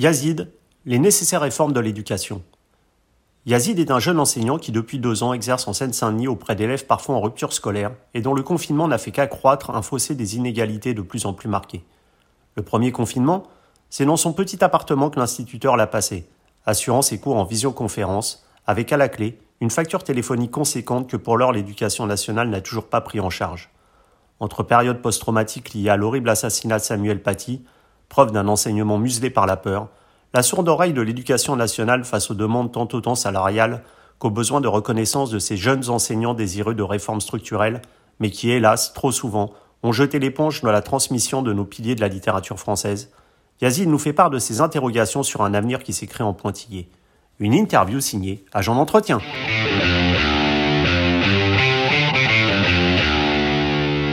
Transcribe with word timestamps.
Yazid, 0.00 0.50
les 0.86 0.98
nécessaires 0.98 1.42
réformes 1.42 1.74
de 1.74 1.80
l'éducation. 1.80 2.42
Yazid 3.44 3.78
est 3.78 3.90
un 3.90 3.98
jeune 3.98 4.18
enseignant 4.18 4.56
qui 4.56 4.72
depuis 4.72 4.98
deux 4.98 5.22
ans 5.22 5.34
exerce 5.34 5.68
en 5.68 5.74
Seine-Saint-Denis 5.74 6.26
auprès 6.26 6.56
d'élèves 6.56 6.86
parfois 6.86 7.16
en 7.16 7.20
rupture 7.20 7.52
scolaire 7.52 7.92
et 8.14 8.22
dont 8.22 8.32
le 8.32 8.42
confinement 8.42 8.88
n'a 8.88 8.96
fait 8.96 9.10
qu'accroître 9.10 9.68
un 9.68 9.82
fossé 9.82 10.14
des 10.14 10.36
inégalités 10.36 10.94
de 10.94 11.02
plus 11.02 11.26
en 11.26 11.34
plus 11.34 11.50
marqué. 11.50 11.84
Le 12.54 12.62
premier 12.62 12.92
confinement, 12.92 13.42
c'est 13.90 14.06
dans 14.06 14.16
son 14.16 14.32
petit 14.32 14.64
appartement 14.64 15.10
que 15.10 15.20
l'instituteur 15.20 15.76
l'a 15.76 15.86
passé, 15.86 16.26
assurant 16.64 17.02
ses 17.02 17.20
cours 17.20 17.36
en 17.36 17.44
visioconférence, 17.44 18.46
avec 18.66 18.94
à 18.94 18.96
la 18.96 19.10
clé 19.10 19.38
une 19.60 19.68
facture 19.68 20.02
téléphonique 20.02 20.50
conséquente 20.50 21.10
que 21.10 21.18
pour 21.18 21.36
l'heure 21.36 21.52
l'éducation 21.52 22.06
nationale 22.06 22.48
n'a 22.48 22.62
toujours 22.62 22.88
pas 22.88 23.02
pris 23.02 23.20
en 23.20 23.28
charge. 23.28 23.68
Entre 24.38 24.62
période 24.62 25.02
post-traumatique 25.02 25.74
liée 25.74 25.90
à 25.90 25.98
l'horrible 25.98 26.30
assassinat 26.30 26.78
de 26.78 26.84
Samuel 26.84 27.22
Paty, 27.22 27.62
preuve 28.10 28.32
d'un 28.32 28.48
enseignement 28.48 28.98
muselé 28.98 29.30
par 29.30 29.46
la 29.46 29.56
peur, 29.56 29.88
la 30.34 30.42
sourde 30.42 30.68
oreille 30.68 30.92
de 30.92 31.00
l'éducation 31.00 31.56
nationale 31.56 32.04
face 32.04 32.30
aux 32.30 32.34
demandes 32.34 32.72
tant 32.72 32.88
autant 32.92 33.14
salariales 33.14 33.82
qu'aux 34.18 34.30
besoins 34.30 34.60
de 34.60 34.68
reconnaissance 34.68 35.30
de 35.30 35.38
ces 35.38 35.56
jeunes 35.56 35.88
enseignants 35.88 36.34
désireux 36.34 36.74
de 36.74 36.82
réformes 36.82 37.22
structurelles, 37.22 37.80
mais 38.18 38.30
qui, 38.30 38.50
hélas, 38.50 38.92
trop 38.92 39.12
souvent, 39.12 39.54
ont 39.82 39.92
jeté 39.92 40.18
l'éponge 40.18 40.60
dans 40.60 40.72
la 40.72 40.82
transmission 40.82 41.40
de 41.40 41.54
nos 41.54 41.64
piliers 41.64 41.94
de 41.94 42.02
la 42.02 42.08
littérature 42.08 42.58
française, 42.58 43.10
Yazid 43.62 43.88
nous 43.88 43.98
fait 43.98 44.12
part 44.12 44.30
de 44.30 44.38
ses 44.38 44.60
interrogations 44.60 45.22
sur 45.22 45.42
un 45.42 45.54
avenir 45.54 45.82
qui 45.82 45.92
s'écrit 45.92 46.24
en 46.24 46.34
pointillé. 46.34 46.88
Une 47.38 47.54
interview 47.54 48.00
signée 48.00 48.44
Agent 48.52 48.74
d'entretien. 48.74 49.20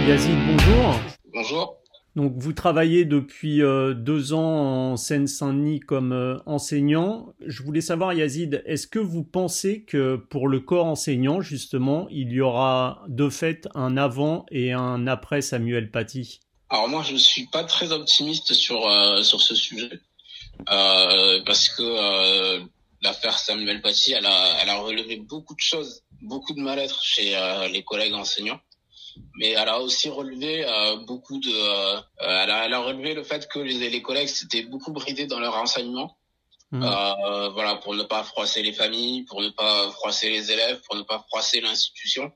Yazid, 0.08 0.38
bonjour. 0.48 0.96
Bonjour. 1.34 1.77
Donc 2.18 2.34
vous 2.36 2.52
travaillez 2.52 3.06
depuis 3.06 3.62
euh, 3.62 3.94
deux 3.94 4.34
ans 4.34 4.40
en 4.40 4.98
Seine-Saint-Denis 4.98 5.82
comme 5.82 6.14
euh, 6.14 6.40
enseignant. 6.48 7.36
Je 7.46 7.62
voulais 7.62 7.80
savoir, 7.80 8.12
Yazid, 8.12 8.64
est-ce 8.66 8.88
que 8.88 8.98
vous 8.98 9.24
pensez 9.24 9.84
que 9.84 10.16
pour 10.16 10.48
le 10.48 10.60
corps 10.60 10.88
enseignant, 10.88 11.42
justement, 11.42 12.08
il 12.10 12.32
y 12.32 12.42
aura 12.42 13.04
de 13.08 13.30
fait 13.30 13.70
un 13.76 13.98
avant 13.98 14.48
et 14.50 14.74
un 14.74 15.06
après 15.06 15.44
Samuel 15.44 15.92
Paty? 15.92 16.40
Alors 16.72 16.90
moi, 16.90 17.04
je 17.04 17.14
ne 17.14 17.20
suis 17.20 17.46
pas 17.52 17.64
très 17.64 17.92
optimiste 17.92 18.52
sur, 18.52 18.90
euh, 18.90 19.22
sur 19.22 19.40
ce 19.40 19.54
sujet, 19.54 20.00
parce 20.66 21.70
que 21.70 22.64
l'affaire 23.04 23.38
Samuel 23.38 23.80
Paty, 23.84 24.14
elle 24.14 24.26
a, 24.26 24.58
elle 24.64 24.70
a 24.70 24.80
relevé 24.80 25.18
beaucoup 25.18 25.54
de 25.54 25.62
choses, 25.62 26.02
beaucoup 26.24 26.56
de 26.56 26.62
mal-être 26.62 27.00
chez 27.04 27.36
les 27.72 27.84
collègues 27.84 28.16
enseignants 28.16 28.60
mais 29.38 29.52
elle 29.52 29.70
a 29.70 29.80
aussi 29.80 30.10
relevé 30.10 30.66
euh, 30.66 30.98
beaucoup 30.98 31.40
de, 31.40 31.50
euh, 31.50 32.02
elle, 32.20 32.52
a, 32.52 32.66
elle, 32.66 32.74
a, 32.74 32.80
relevé 32.80 33.14
le 33.14 33.24
fait 33.24 33.48
que 33.48 33.60
les, 33.60 33.90
les 33.90 34.02
collègues 34.02 34.28
s'étaient 34.28 34.64
beaucoup 34.64 34.92
bridés 34.92 35.28
dans 35.28 35.40
leur 35.40 35.56
enseignement, 35.56 36.18
mmh. 36.72 36.84
euh, 36.84 37.50
voilà, 37.50 37.76
pour 37.76 37.96
ne 37.96 38.04
pas 38.04 38.24
froisser 38.24 38.62
les 38.64 38.74
familles, 38.74 39.24
pour 39.24 39.42
ne 39.42 39.50
pas 39.50 39.90
froisser 39.92 40.30
les 40.30 40.52
élèves, 40.52 40.82
pour 40.88 40.96
ne 40.96 41.04
pas 41.04 41.20
froisser 41.28 41.62
l'institution. 41.62 42.32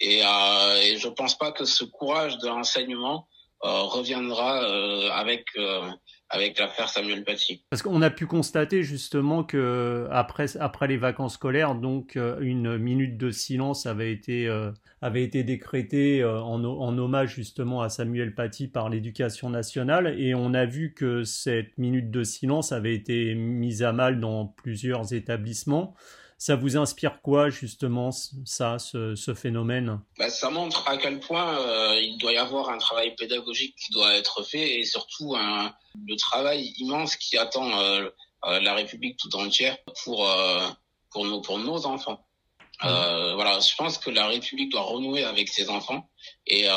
Et, 0.00 0.22
euh, 0.24 0.82
et 0.82 0.96
je 0.96 1.08
pense 1.08 1.36
pas 1.36 1.52
que 1.52 1.64
ce 1.64 1.84
courage 1.84 2.38
de 2.38 2.46
l'enseignement 2.46 3.26
euh, 3.64 3.82
reviendra 3.82 4.58
avec 5.12 5.46
avec 6.30 6.58
l'affaire 6.58 6.88
Samuel 6.88 7.24
Paty. 7.24 7.62
Parce 7.70 7.82
qu'on 7.82 8.02
a 8.02 8.10
pu 8.10 8.26
constater 8.26 8.82
justement 8.82 9.44
que 9.44 10.06
après, 10.10 10.56
après 10.58 10.86
les 10.86 10.96
vacances 10.96 11.34
scolaires, 11.34 11.74
donc 11.74 12.16
euh, 12.16 12.38
une 12.40 12.76
minute 12.76 13.16
de 13.16 13.30
silence 13.30 13.86
avait 13.86 14.12
été, 14.12 14.46
euh, 14.46 14.70
avait 15.00 15.22
été 15.22 15.42
décrétée 15.42 16.22
euh, 16.22 16.40
en, 16.40 16.62
en, 16.64 16.98
hommage 16.98 17.34
justement 17.34 17.80
à 17.80 17.88
Samuel 17.88 18.34
Paty 18.34 18.68
par 18.68 18.90
l'éducation 18.90 19.48
nationale 19.48 20.14
et 20.18 20.34
on 20.34 20.52
a 20.52 20.66
vu 20.66 20.92
que 20.92 21.24
cette 21.24 21.78
minute 21.78 22.10
de 22.10 22.22
silence 22.24 22.72
avait 22.72 22.94
été 22.94 23.34
mise 23.34 23.82
à 23.82 23.92
mal 23.92 24.20
dans 24.20 24.46
plusieurs 24.46 25.14
établissements. 25.14 25.94
Ça 26.40 26.54
vous 26.54 26.76
inspire 26.76 27.20
quoi 27.20 27.50
justement 27.50 28.12
ça, 28.12 28.78
ce, 28.78 29.16
ce 29.16 29.34
phénomène? 29.34 30.00
Bah, 30.18 30.30
Ça 30.30 30.50
montre 30.50 30.86
à 30.88 30.96
quel 30.96 31.18
point 31.18 31.58
euh, 31.58 32.00
il 32.00 32.16
doit 32.18 32.32
y 32.32 32.36
avoir 32.36 32.70
un 32.70 32.78
travail 32.78 33.16
pédagogique 33.16 33.74
qui 33.74 33.92
doit 33.92 34.14
être 34.14 34.44
fait 34.44 34.78
et 34.78 34.84
surtout 34.84 35.34
un, 35.34 35.74
le 36.06 36.14
travail 36.14 36.72
immense 36.78 37.16
qui 37.16 37.36
attend 37.36 37.68
euh, 37.80 38.08
euh 38.44 38.60
la 38.60 38.74
République 38.74 39.16
tout 39.16 39.34
entière 39.34 39.76
pour 40.04 40.30
euh, 40.30 40.68
pour 41.10 41.24
nos 41.26 41.40
pour 41.40 41.58
nos 41.58 41.86
enfants. 41.86 42.24
Euh, 42.84 43.34
voilà, 43.34 43.58
je 43.58 43.74
pense 43.74 43.98
que 43.98 44.08
la 44.08 44.28
République 44.28 44.70
doit 44.70 44.82
renouer 44.82 45.24
avec 45.24 45.48
ses 45.48 45.68
enfants 45.68 46.08
et 46.46 46.68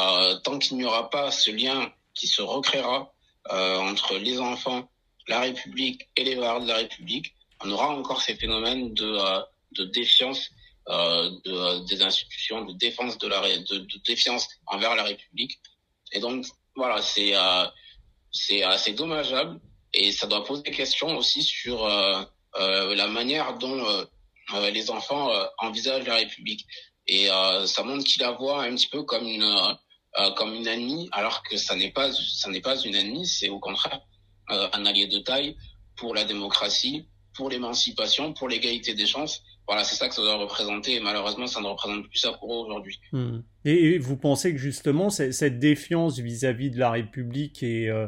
tant 0.43 0.57
qu'il 0.57 0.77
n'y 0.77 0.85
aura 0.85 1.11
pas 1.11 1.29
ce 1.29 1.51
lien 1.51 1.93
qui 2.15 2.25
se 2.25 2.41
recréera 2.41 3.13
entre 3.47 4.17
les 4.17 4.39
enfants, 4.39 4.89
la 5.27 5.41
République 5.41 6.09
et 6.15 6.23
les 6.23 6.33
valeurs 6.33 6.61
de 6.61 6.67
la 6.67 6.77
République, 6.77 7.35
on 7.63 7.71
aura 7.71 7.89
encore 7.89 8.21
ces 8.21 8.35
phénomènes 8.35 8.93
de 8.93 9.17
de 9.73 9.85
défiance 9.85 10.49
euh, 10.89 11.29
de, 11.45 11.85
des 11.85 12.01
institutions, 12.01 12.65
de 12.65 12.73
défense 12.73 13.17
de 13.17 13.27
la 13.27 13.41
de, 13.41 13.77
de, 13.77 14.01
défiance 14.05 14.47
envers 14.65 14.95
la 14.95 15.03
République. 15.03 15.59
Et 16.11 16.19
donc 16.19 16.45
voilà, 16.75 17.01
c'est 17.01 17.35
euh, 17.35 17.65
c'est 18.31 18.63
assez 18.63 18.93
dommageable 18.93 19.59
et 19.93 20.11
ça 20.11 20.27
doit 20.27 20.43
poser 20.43 20.63
des 20.63 20.71
questions 20.71 21.17
aussi 21.17 21.43
sur 21.43 21.85
euh, 21.85 22.23
euh 22.55 22.95
la 22.95 23.07
manière 23.07 23.57
dont 23.57 23.85
euh, 23.85 24.05
euh, 24.53 24.69
les 24.71 24.89
enfants 24.89 25.29
envisagent 25.57 26.05
la 26.05 26.15
République. 26.15 26.65
Et 27.07 27.27
ça 27.65 27.83
montre 27.83 28.05
qu'il 28.05 28.21
la 28.21 28.31
voit 28.31 28.63
un 28.63 28.75
petit 28.75 28.87
peu 28.87 29.03
comme 29.03 29.27
une 29.27 29.77
comme 30.35 30.53
une 30.53 30.67
ennemie, 30.67 31.09
alors 31.11 31.41
que 31.43 31.57
ça 31.57 31.75
n'est 31.75 31.91
pas 31.91 32.11
ça 32.13 32.49
n'est 32.49 32.61
pas 32.61 32.77
une 32.77 32.95
ennemie, 32.95 33.27
c'est 33.27 33.49
au 33.49 33.59
contraire 33.59 34.01
un 34.47 34.85
allié 34.85 35.07
de 35.07 35.19
taille 35.19 35.57
pour 35.97 36.13
la 36.13 36.23
démocratie, 36.23 37.07
pour 37.35 37.49
l'émancipation, 37.49 38.33
pour 38.33 38.49
l'égalité 38.49 38.93
des 38.93 39.05
chances 39.05 39.43
voilà, 39.71 39.85
c'est 39.85 39.95
ça 39.95 40.09
que 40.09 40.15
ça 40.15 40.21
doit 40.21 40.35
représenter. 40.35 40.95
Et 40.95 40.99
malheureusement, 40.99 41.47
ça 41.47 41.61
ne 41.61 41.67
représente 41.67 42.09
plus 42.09 42.19
ça 42.19 42.33
pour 42.33 42.49
aujourd'hui. 42.49 42.99
Hmm. 43.13 43.39
Et, 43.63 43.97
vous 43.99 44.17
pensez 44.17 44.51
que 44.51 44.57
justement, 44.57 45.09
cette 45.09 45.59
défiance 45.59 46.19
vis-à-vis 46.19 46.71
de 46.71 46.77
la 46.79 46.91
République 46.91 47.63
et 47.63 47.89
euh, 47.89 48.07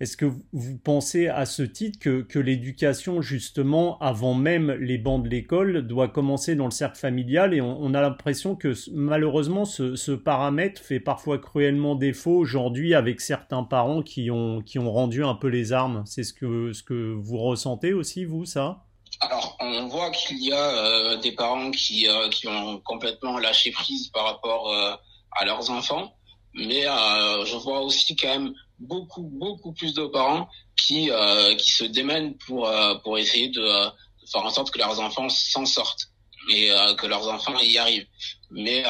est-ce 0.00 0.16
que 0.16 0.26
vous 0.52 0.78
pensez 0.78 1.26
à 1.26 1.44
ce 1.44 1.62
titre 1.64 1.98
que, 1.98 2.38
l'éducation, 2.38 3.20
justement, 3.20 3.98
avant 3.98 4.32
même 4.32 4.70
les 4.70 4.96
bancs 4.96 5.24
de 5.24 5.28
l'école, 5.28 5.88
doit 5.88 6.06
commencer 6.06 6.54
dans 6.54 6.66
le 6.66 6.70
cercle 6.70 6.98
familial 6.98 7.52
et 7.52 7.60
on, 7.60 7.92
a 7.94 8.00
l'impression 8.00 8.54
que 8.54 8.74
malheureusement 8.92 9.64
ce, 9.64 10.12
paramètre 10.12 10.80
fait 10.80 11.00
parfois 11.00 11.38
cruellement 11.38 11.96
défaut 11.96 12.36
aujourd'hui 12.36 12.94
avec 12.94 13.20
certains 13.20 13.64
parents 13.64 14.02
qui 14.02 14.30
ont, 14.30 14.62
rendu 14.76 15.24
un 15.24 15.34
peu 15.34 15.48
les 15.48 15.72
armes? 15.72 16.04
C'est 16.06 16.22
ce 16.22 16.32
que, 16.32 17.14
vous 17.14 17.38
ressentez 17.38 17.92
aussi, 17.92 18.24
vous, 18.24 18.44
ça? 18.44 18.84
Alors, 19.20 19.56
on 19.58 19.88
voit 19.88 20.12
qu'il 20.12 20.40
y 20.44 20.52
a 20.52 20.56
euh, 20.56 21.16
des 21.16 21.32
parents 21.32 21.72
qui, 21.72 22.06
euh, 22.06 22.28
qui 22.28 22.46
ont 22.46 22.78
complètement 22.78 23.38
lâché 23.38 23.72
prise 23.72 24.08
par 24.08 24.26
rapport 24.26 24.72
euh, 24.72 24.94
à 25.32 25.44
leurs 25.44 25.70
enfants, 25.70 26.14
mais 26.54 26.82
je 26.82 27.56
vois 27.56 27.80
aussi 27.80 28.14
quand 28.14 28.28
même 28.28 28.54
beaucoup, 28.78 29.22
beaucoup 29.22 29.72
plus 29.72 29.94
de 29.94 30.06
parents 30.06 30.48
qui, 30.76 31.10
qui 31.58 31.70
se 31.70 31.84
démènent 31.84 32.36
pour, 32.38 32.70
pour 33.02 33.18
essayer 33.18 33.48
de, 33.48 33.60
de, 33.60 34.26
faire 34.30 34.44
en 34.44 34.50
sorte 34.50 34.70
que 34.70 34.78
leurs 34.78 35.00
enfants 35.00 35.28
s'en 35.28 35.66
sortent 35.66 36.10
et 36.50 36.70
que 36.96 37.06
leurs 37.06 37.28
enfants 37.28 37.58
y 37.60 37.76
arrivent. 37.78 38.06
Mais 38.50 38.84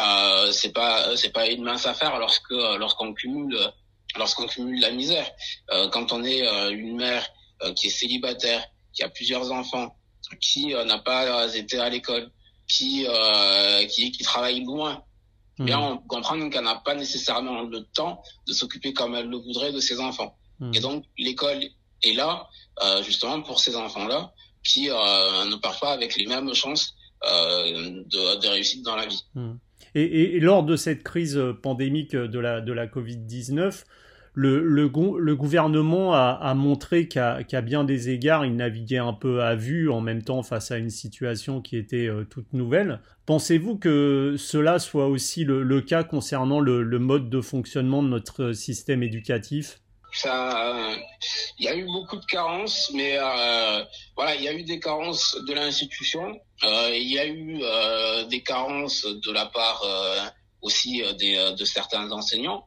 c'est 0.53 0.73
pas 0.73 1.17
c'est 1.17 1.33
pas 1.33 1.47
une 1.49 1.65
mince 1.65 1.87
affaire 1.87 2.19
lorsque 2.19 2.51
lorsqu'on 2.51 3.15
cumule 3.15 3.59
lorsqu'on 4.17 4.47
cumule 4.47 4.81
la 4.81 4.91
misère. 4.91 5.31
quand 5.93 6.13
on 6.13 6.23
est 6.25 6.47
une 6.71 6.97
mère 6.97 7.27
qui 7.75 7.87
est 7.87 7.91
célibataire, 7.91 8.65
qui 8.93 9.03
a 9.03 9.09
plusieurs 9.09 9.51
enfants, 9.53 9.95
qui 10.41 10.75
euh, 10.75 10.85
n'a 10.85 10.99
pas 10.99 11.55
été 11.55 11.79
à 11.79 11.89
l'école, 11.89 12.31
qui, 12.69 13.07
euh, 13.09 13.87
qui, 13.87 14.11
qui 14.11 14.23
travaille 14.23 14.65
loin, 14.65 15.03
mmh. 15.59 15.65
bien 15.65 15.79
on 15.79 15.99
comprend 15.99 16.49
qu'elle 16.51 16.65
n'a 16.65 16.77
pas 16.77 16.95
nécessairement 16.95 17.63
le 17.63 17.85
temps 17.85 18.23
de 18.47 18.53
s'occuper 18.53 18.93
comme 18.93 19.15
elle 19.15 19.29
le 19.29 19.37
voudrait 19.37 19.73
de 19.73 19.81
ses 19.81 20.01
enfants. 20.01 20.37
Mmh. 20.61 20.73
Et 20.75 20.81
donc 20.81 21.05
l'école 21.19 21.61
est 22.03 22.13
là 22.13 22.47
euh, 22.83 23.03
justement 23.03 23.43
pour 23.43 23.61
ces 23.61 23.77
enfants-là 23.77 24.33
qui 24.65 24.91
euh, 24.91 24.95
ne 25.45 25.57
partent 25.57 25.81
pas 25.81 25.93
avec 25.93 26.17
les 26.17 26.27
mêmes 26.27 26.53
chances 26.55 26.95
euh, 27.25 28.03
de, 28.05 28.41
de 28.41 28.49
réussite 28.49 28.85
dans 28.85 28.97
la 28.97 29.07
vie. 29.07 29.25
Mmh. 29.35 29.53
Et, 29.95 30.03
et, 30.03 30.37
et, 30.37 30.41
lors 30.41 30.65
de 30.65 30.77
cette 30.77 31.03
crise 31.03 31.41
pandémique 31.63 32.15
de 32.15 32.39
la, 32.39 32.61
de 32.61 32.73
la 32.73 32.87
Covid-19, 32.87 33.85
le, 34.41 35.35
gouvernement 35.35 36.15
a, 36.15 36.55
montré 36.55 37.09
qu'à 37.09 37.61
bien 37.61 37.85
des 37.85 38.11
égards, 38.11 38.47
il 38.47 38.55
naviguait 38.55 38.99
un 38.99 39.13
peu 39.13 39.43
à 39.43 39.57
vue 39.57 39.91
en 39.91 40.01
même 40.01 40.23
temps 40.23 40.43
face 40.43 40.71
à 40.71 40.79
une 40.79 40.91
situation 40.91 41.61
qui 41.61 41.77
était 41.77 42.07
euh, 42.07 42.25
toute 42.25 42.53
nouvelle. 42.53 43.01
Pensez-vous 43.27 43.79
que 43.79 44.37
cela 44.39 44.79
soit 44.79 45.09
aussi 45.09 45.45
le, 45.45 45.81
cas 45.81 46.05
concernant 46.05 46.61
le, 46.61 46.99
mode 46.99 47.31
de 47.31 47.41
fonctionnement 47.41 48.03
de 48.03 48.09
notre 48.09 48.53
système 48.53 49.03
éducatif? 49.03 49.81
Ça, 50.13 50.97
il 51.59 51.67
y 51.67 51.69
a 51.69 51.77
eu 51.77 51.85
beaucoup 51.85 52.17
de 52.17 52.25
carences, 52.25 52.91
mais 52.95 53.19
euh, 53.19 53.85
voilà, 54.17 54.37
il 54.37 54.43
y 54.43 54.49
a 54.49 54.55
eu 54.55 54.63
des 54.63 54.81
carences 54.81 55.37
de 55.47 55.53
l'institution, 55.53 56.41
euh, 56.65 56.91
il 56.95 57.13
y 57.13 57.19
a 57.19 57.27
eu 57.27 57.61
des 58.29 58.43
carences 58.43 59.05
de 59.05 59.33
la 59.33 59.47
part 59.47 59.85
aussi 60.63 61.03
de 61.03 61.65
certains 61.65 62.11
enseignants. 62.11 62.65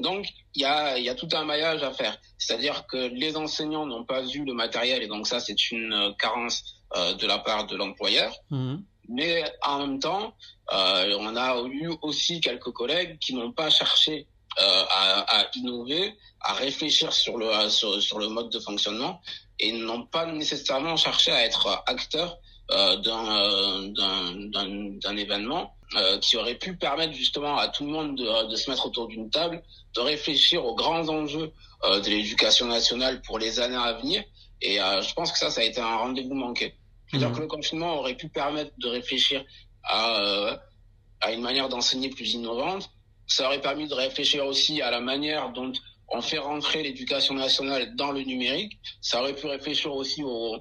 Donc, 0.00 0.26
il 0.54 0.62
y 0.62 0.64
a, 0.64 0.98
y 0.98 1.08
a 1.08 1.14
tout 1.14 1.28
un 1.32 1.44
maillage 1.44 1.82
à 1.82 1.92
faire. 1.92 2.18
C'est-à-dire 2.38 2.86
que 2.86 2.96
les 2.96 3.36
enseignants 3.36 3.86
n'ont 3.86 4.04
pas 4.04 4.24
eu 4.26 4.44
le 4.44 4.54
matériel, 4.54 5.02
et 5.02 5.06
donc 5.06 5.26
ça, 5.26 5.40
c'est 5.40 5.70
une 5.70 5.92
euh, 5.92 6.12
carence 6.18 6.80
euh, 6.96 7.14
de 7.14 7.26
la 7.26 7.38
part 7.38 7.66
de 7.68 7.76
l'employeur. 7.76 8.34
Mmh. 8.50 8.78
Mais 9.08 9.44
en 9.62 9.78
même 9.78 10.00
temps, 10.00 10.34
euh, 10.72 11.16
on 11.20 11.36
a 11.36 11.62
eu 11.68 11.88
aussi 12.02 12.40
quelques 12.40 12.72
collègues 12.72 13.16
qui 13.20 13.32
n'ont 13.34 13.52
pas 13.52 13.70
cherché 13.70 14.26
euh, 14.60 14.84
à, 14.90 15.40
à, 15.40 15.46
innover, 15.54 16.16
à 16.40 16.54
réfléchir 16.54 17.12
sur 17.12 17.38
le, 17.38 17.68
sur, 17.68 18.02
sur, 18.02 18.18
le 18.18 18.28
mode 18.28 18.50
de 18.50 18.58
fonctionnement 18.58 19.20
et 19.60 19.70
n'ont 19.70 20.04
pas 20.04 20.26
nécessairement 20.26 20.96
cherché 20.96 21.30
à 21.30 21.44
être 21.44 21.82
acteurs 21.86 22.38
d'un 22.68 23.16
événement 25.16 25.76
euh, 25.96 26.18
qui 26.18 26.36
aurait 26.36 26.54
pu 26.54 26.76
permettre 26.76 27.12
justement 27.14 27.56
à 27.56 27.68
tout 27.68 27.84
le 27.84 27.90
monde 27.90 28.16
de, 28.16 28.50
de 28.50 28.56
se 28.56 28.70
mettre 28.70 28.86
autour 28.86 29.08
d'une 29.08 29.30
table, 29.30 29.62
de 29.94 30.00
réfléchir 30.00 30.64
aux 30.64 30.74
grands 30.74 31.08
enjeux 31.08 31.52
euh, 31.84 32.00
de 32.00 32.08
l'éducation 32.10 32.66
nationale 32.66 33.22
pour 33.22 33.38
les 33.38 33.58
années 33.58 33.76
à 33.76 33.94
venir. 33.94 34.22
Et 34.60 34.80
euh, 34.80 35.00
je 35.00 35.14
pense 35.14 35.32
que 35.32 35.38
ça, 35.38 35.50
ça 35.50 35.62
a 35.62 35.64
été 35.64 35.80
un 35.80 35.96
rendez-vous 35.96 36.34
manqué. 36.34 36.74
C'est-à-dire 37.08 37.30
mmh. 37.30 37.34
que 37.34 37.40
le 37.40 37.46
confinement 37.46 37.98
aurait 37.98 38.16
pu 38.16 38.28
permettre 38.28 38.72
de 38.78 38.88
réfléchir 38.88 39.44
à, 39.84 40.20
euh, 40.20 40.56
à 41.20 41.32
une 41.32 41.40
manière 41.40 41.68
d'enseigner 41.68 42.10
plus 42.10 42.34
innovante. 42.34 42.90
Ça 43.26 43.46
aurait 43.46 43.60
permis 43.60 43.88
de 43.88 43.94
réfléchir 43.94 44.44
aussi 44.46 44.82
à 44.82 44.90
la 44.90 45.00
manière 45.00 45.50
dont 45.52 45.72
on 46.08 46.20
fait 46.20 46.38
rentrer 46.38 46.82
l'éducation 46.82 47.34
nationale 47.34 47.94
dans 47.96 48.12
le 48.12 48.22
numérique. 48.22 48.78
Ça 49.00 49.20
aurait 49.20 49.34
pu 49.34 49.46
réfléchir 49.46 49.94
aussi 49.94 50.22
aux, 50.22 50.58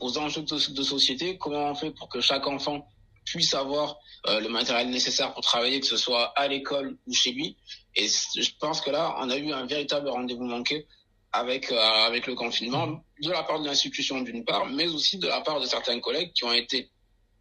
aux 0.00 0.18
enjeux 0.18 0.42
de, 0.42 0.72
de, 0.74 0.82
société, 0.82 1.36
comment 1.38 1.70
on 1.70 1.74
fait 1.74 1.90
pour 1.90 2.08
que 2.08 2.20
chaque 2.20 2.46
enfant 2.46 2.86
puisse 3.24 3.54
avoir 3.54 3.98
euh, 4.26 4.40
le 4.40 4.48
matériel 4.48 4.90
nécessaire 4.90 5.32
pour 5.32 5.42
travailler, 5.42 5.80
que 5.80 5.86
ce 5.86 5.96
soit 5.96 6.32
à 6.36 6.48
l'école 6.48 6.96
ou 7.06 7.12
chez 7.12 7.32
lui. 7.32 7.56
Et 7.96 8.06
je 8.08 8.50
pense 8.58 8.80
que 8.80 8.90
là, 8.90 9.14
on 9.18 9.30
a 9.30 9.36
eu 9.36 9.52
un 9.52 9.66
véritable 9.66 10.08
rendez-vous 10.08 10.44
manqué 10.44 10.86
avec 11.32 11.70
euh, 11.72 11.78
avec 11.78 12.26
le 12.26 12.34
confinement 12.34 13.04
de 13.20 13.30
la 13.30 13.42
part 13.42 13.60
de 13.60 13.66
l'institution 13.66 14.20
d'une 14.20 14.44
part, 14.44 14.66
mais 14.66 14.86
aussi 14.86 15.18
de 15.18 15.26
la 15.26 15.40
part 15.40 15.60
de 15.60 15.66
certains 15.66 16.00
collègues 16.00 16.32
qui 16.32 16.44
ont 16.44 16.52
été, 16.52 16.90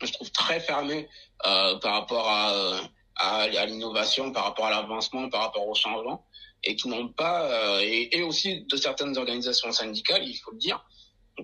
je 0.01 0.11
trouve, 0.11 0.31
très 0.31 0.59
fermés 0.59 1.07
euh, 1.45 1.77
par 1.79 1.93
rapport 1.93 2.27
à 2.27 2.81
à, 3.15 3.47
l'innovation, 3.67 4.31
par 4.31 4.45
rapport 4.45 4.65
à 4.65 4.71
l'avancement, 4.71 5.29
par 5.29 5.41
rapport 5.41 5.67
au 5.67 5.75
changement, 5.75 6.25
et 6.63 6.75
qui 6.75 6.87
n'ont 6.87 7.09
pas 7.09 7.79
et, 7.83 8.23
aussi 8.23 8.65
de 8.65 8.75
certaines 8.75 9.15
organisations 9.19 9.71
syndicales, 9.71 10.27
il 10.27 10.35
faut 10.35 10.49
le 10.49 10.57
dire, 10.57 10.83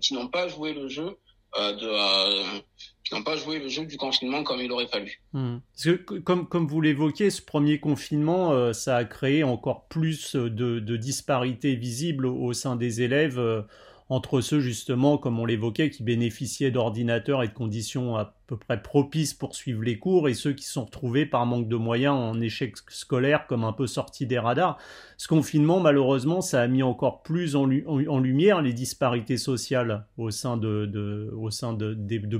qui 0.01 0.15
n'ont 0.15 0.29
pas 0.29 0.47
joué 0.47 0.73
le 0.73 0.87
jeu 0.87 1.19
de 1.57 1.87
euh, 1.87 2.59
qui 3.03 3.15
n'ont 3.15 3.23
pas 3.23 3.35
joué 3.35 3.59
le 3.59 3.69
jeu 3.69 3.85
du 3.85 3.97
confinement 3.97 4.43
comme 4.43 4.59
il 4.59 4.71
aurait 4.71 4.87
fallu. 4.87 5.19
Mmh. 5.33 5.57
Parce 5.73 5.97
que, 5.97 6.19
comme, 6.19 6.47
comme 6.47 6.67
vous 6.67 6.81
l'évoquez, 6.81 7.29
ce 7.29 7.41
premier 7.41 7.79
confinement, 7.79 8.51
euh, 8.51 8.73
ça 8.73 8.97
a 8.97 9.05
créé 9.05 9.43
encore 9.43 9.87
plus 9.87 10.35
de, 10.35 10.97
disparités 10.97 11.75
visibles 11.75 12.25
au, 12.25 12.53
sein 12.53 12.75
des 12.75 13.01
élèves 13.01 13.39
euh, 13.39 13.61
entre 14.09 14.41
ceux 14.41 14.59
justement, 14.59 15.19
comme 15.19 15.39
on 15.39 15.45
l'évoquait, 15.45 15.91
qui 15.91 16.01
bénéficiaient 16.01 16.71
d'ordinateurs 16.71 17.43
et 17.43 17.47
de 17.47 17.53
conditions 17.53 18.17
à 18.17 18.33
peu 18.47 18.57
près 18.57 18.81
propices 18.81 19.35
pour 19.35 19.55
suivre 19.55 19.83
les 19.83 19.99
cours, 19.99 20.27
et 20.27 20.33
ceux 20.33 20.53
qui 20.53 20.65
sont 20.65 20.85
retrouvés 20.85 21.27
par 21.27 21.45
manque 21.45 21.67
de 21.67 21.75
moyens 21.75 22.15
en 22.15 22.41
échec 22.41 22.75
scolaire, 22.89 23.45
comme 23.45 23.63
un 23.63 23.71
peu 23.71 23.85
sortis 23.85 24.25
des 24.25 24.39
radars. 24.39 24.79
Ce 25.17 25.27
confinement, 25.27 25.79
malheureusement, 25.79 26.41
ça 26.41 26.61
a 26.61 26.67
mis 26.67 26.81
encore 26.81 27.21
plus 27.21 27.55
en, 27.55 27.65
lumière 27.67 28.63
les 28.63 28.73
disparités 28.73 29.37
sociales 29.37 30.07
au 30.17 30.31
sein 30.31 30.57
de, 30.57 30.89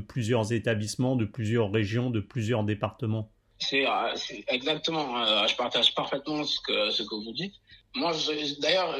plusieurs 0.08 0.52
établissements, 0.52 1.16
de 1.16 1.26
plusieurs 1.26 1.72
régions, 1.72 2.10
de 2.10 2.20
plusieurs 2.20 2.64
départements. 2.64 3.30
C'est 3.60 3.86
euh, 3.86 4.16
exactement, 4.48 5.22
euh, 5.22 5.46
je 5.46 5.56
partage 5.56 5.94
parfaitement 5.94 6.44
ce 6.46 6.60
que 6.62 7.26
vous 7.26 7.34
dites. 7.34 7.54
Moi, 7.96 8.14
d'ailleurs, 8.60 8.96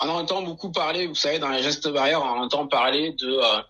on 0.00 0.08
entend 0.08 0.42
beaucoup 0.42 0.70
parler, 0.70 1.06
vous 1.06 1.14
savez, 1.14 1.38
dans 1.38 1.48
les 1.48 1.62
gestes 1.62 1.88
barrières, 1.88 2.22
on 2.22 2.40
entend 2.40 2.66
parler 2.68 3.12
de, 3.12 3.28
euh, 3.28 3.62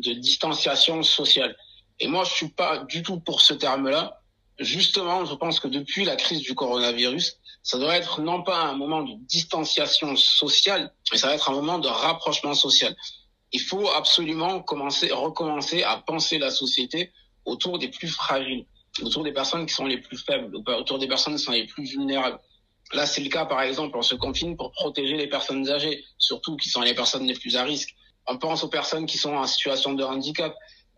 de 0.00 0.12
distanciation 0.14 1.02
sociale. 1.02 1.56
Et 2.00 2.08
moi, 2.08 2.24
je 2.24 2.32
suis 2.32 2.48
pas 2.48 2.78
du 2.84 3.02
tout 3.02 3.20
pour 3.20 3.40
ce 3.40 3.54
terme-là. 3.54 4.20
Justement, 4.58 5.24
je 5.24 5.34
pense 5.34 5.60
que 5.60 5.68
depuis 5.68 6.04
la 6.04 6.16
crise 6.16 6.40
du 6.40 6.54
coronavirus, 6.54 7.38
ça 7.62 7.78
doit 7.78 7.96
être 7.96 8.20
non 8.20 8.42
pas 8.42 8.56
un 8.56 8.74
moment 8.74 9.02
de 9.02 9.14
distanciation 9.26 10.16
sociale, 10.16 10.92
mais 11.12 11.18
ça 11.18 11.28
va 11.28 11.34
être 11.34 11.48
un 11.50 11.54
moment 11.54 11.78
de 11.78 11.88
rapprochement 11.88 12.54
social. 12.54 12.96
Il 13.52 13.60
faut 13.60 13.88
absolument 13.90 14.60
commencer, 14.62 15.10
recommencer 15.12 15.82
à 15.82 15.98
penser 15.98 16.38
la 16.38 16.50
société 16.50 17.12
autour 17.44 17.78
des 17.78 17.88
plus 17.88 18.08
fragiles, 18.08 18.64
autour 19.02 19.24
des 19.24 19.32
personnes 19.32 19.66
qui 19.66 19.74
sont 19.74 19.86
les 19.86 19.98
plus 19.98 20.18
faibles, 20.18 20.56
autour 20.56 20.98
des 20.98 21.08
personnes 21.08 21.36
qui 21.36 21.42
sont 21.42 21.52
les 21.52 21.66
plus 21.66 21.84
vulnérables. 21.84 22.38
Là, 22.92 23.06
c'est 23.06 23.20
le 23.20 23.28
cas, 23.28 23.44
par 23.44 23.62
exemple, 23.62 23.96
on 23.96 24.02
se 24.02 24.16
confine 24.16 24.56
pour 24.56 24.72
protéger 24.72 25.16
les 25.16 25.28
personnes 25.28 25.68
âgées, 25.70 26.04
surtout 26.18 26.56
qui 26.56 26.68
sont 26.68 26.80
les 26.80 26.94
personnes 26.94 27.26
les 27.26 27.34
plus 27.34 27.56
à 27.56 27.62
risque. 27.62 27.94
On 28.26 28.36
pense 28.36 28.64
aux 28.64 28.68
personnes 28.68 29.06
qui 29.06 29.16
sont 29.18 29.34
en 29.34 29.46
situation 29.46 29.92
de 29.92 30.02
handicap. 30.02 30.54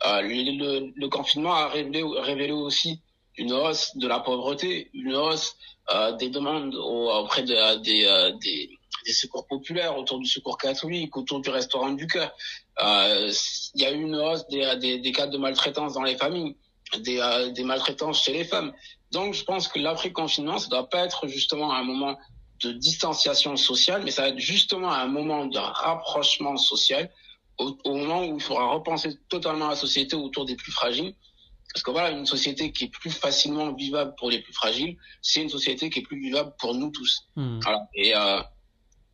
Euh, 0.06 0.22
le, 0.22 1.08
confinement 1.08 1.54
a 1.54 1.68
révélé, 1.68 2.52
aussi 2.52 3.00
une 3.36 3.52
hausse 3.52 3.96
de 3.96 4.08
la 4.08 4.20
pauvreté, 4.20 4.90
une 4.94 5.14
hausse 5.14 5.54
euh, 5.94 6.12
des 6.12 6.30
demandes 6.30 6.74
au, 6.74 7.10
auprès 7.10 7.44
euh, 7.50 7.76
des, 7.76 8.78
secours 9.12 9.46
populaires, 9.46 9.96
autour 9.98 10.18
du 10.18 10.26
secours 10.26 10.56
catholique, 10.56 11.16
autour 11.16 11.40
du 11.40 11.50
restaurant 11.50 11.90
du 11.90 12.06
cœur. 12.06 12.34
Il 12.80 13.82
y 13.82 13.84
a 13.84 13.92
eu 13.92 14.00
une 14.00 14.16
hausse 14.16 14.46
des, 14.48 15.12
cas 15.12 15.26
de 15.26 15.36
maltraitance 15.36 15.92
dans 15.92 16.02
les 16.02 16.16
familles, 16.16 16.56
des 16.98 17.64
maltraitances 17.64 18.24
chez 18.24 18.32
les 18.32 18.44
femmes. 18.44 18.72
Donc, 19.12 19.34
je 19.34 19.44
pense 19.44 19.68
que 19.68 19.78
l'après-confinement, 19.78 20.58
ça 20.58 20.68
doit 20.68 20.88
pas 20.88 21.04
être 21.04 21.28
justement 21.28 21.72
un 21.72 21.84
moment 21.84 22.18
de 22.62 22.72
distanciation 22.72 23.56
sociale, 23.56 24.02
mais 24.04 24.10
ça 24.10 24.22
va 24.22 24.28
être 24.28 24.38
justement 24.38 24.92
un 24.92 25.06
moment 25.06 25.46
de 25.46 25.58
rapprochement 25.58 26.56
social, 26.56 27.10
au, 27.58 27.76
au, 27.84 27.96
moment 27.96 28.24
où 28.24 28.36
il 28.36 28.42
faudra 28.42 28.66
repenser 28.72 29.10
totalement 29.28 29.68
la 29.68 29.76
société 29.76 30.16
autour 30.16 30.46
des 30.46 30.56
plus 30.56 30.72
fragiles. 30.72 31.14
Parce 31.72 31.82
que 31.82 31.90
voilà, 31.90 32.10
une 32.10 32.26
société 32.26 32.72
qui 32.72 32.84
est 32.84 32.88
plus 32.88 33.10
facilement 33.10 33.72
vivable 33.72 34.14
pour 34.18 34.30
les 34.30 34.40
plus 34.40 34.52
fragiles, 34.52 34.96
c'est 35.22 35.42
une 35.42 35.48
société 35.48 35.90
qui 35.90 36.00
est 36.00 36.02
plus 36.02 36.20
vivable 36.20 36.54
pour 36.58 36.74
nous 36.74 36.90
tous. 36.90 37.28
Mmh. 37.36 37.60
Voilà. 37.62 37.88
Et 37.94 38.14
euh, 38.14 38.42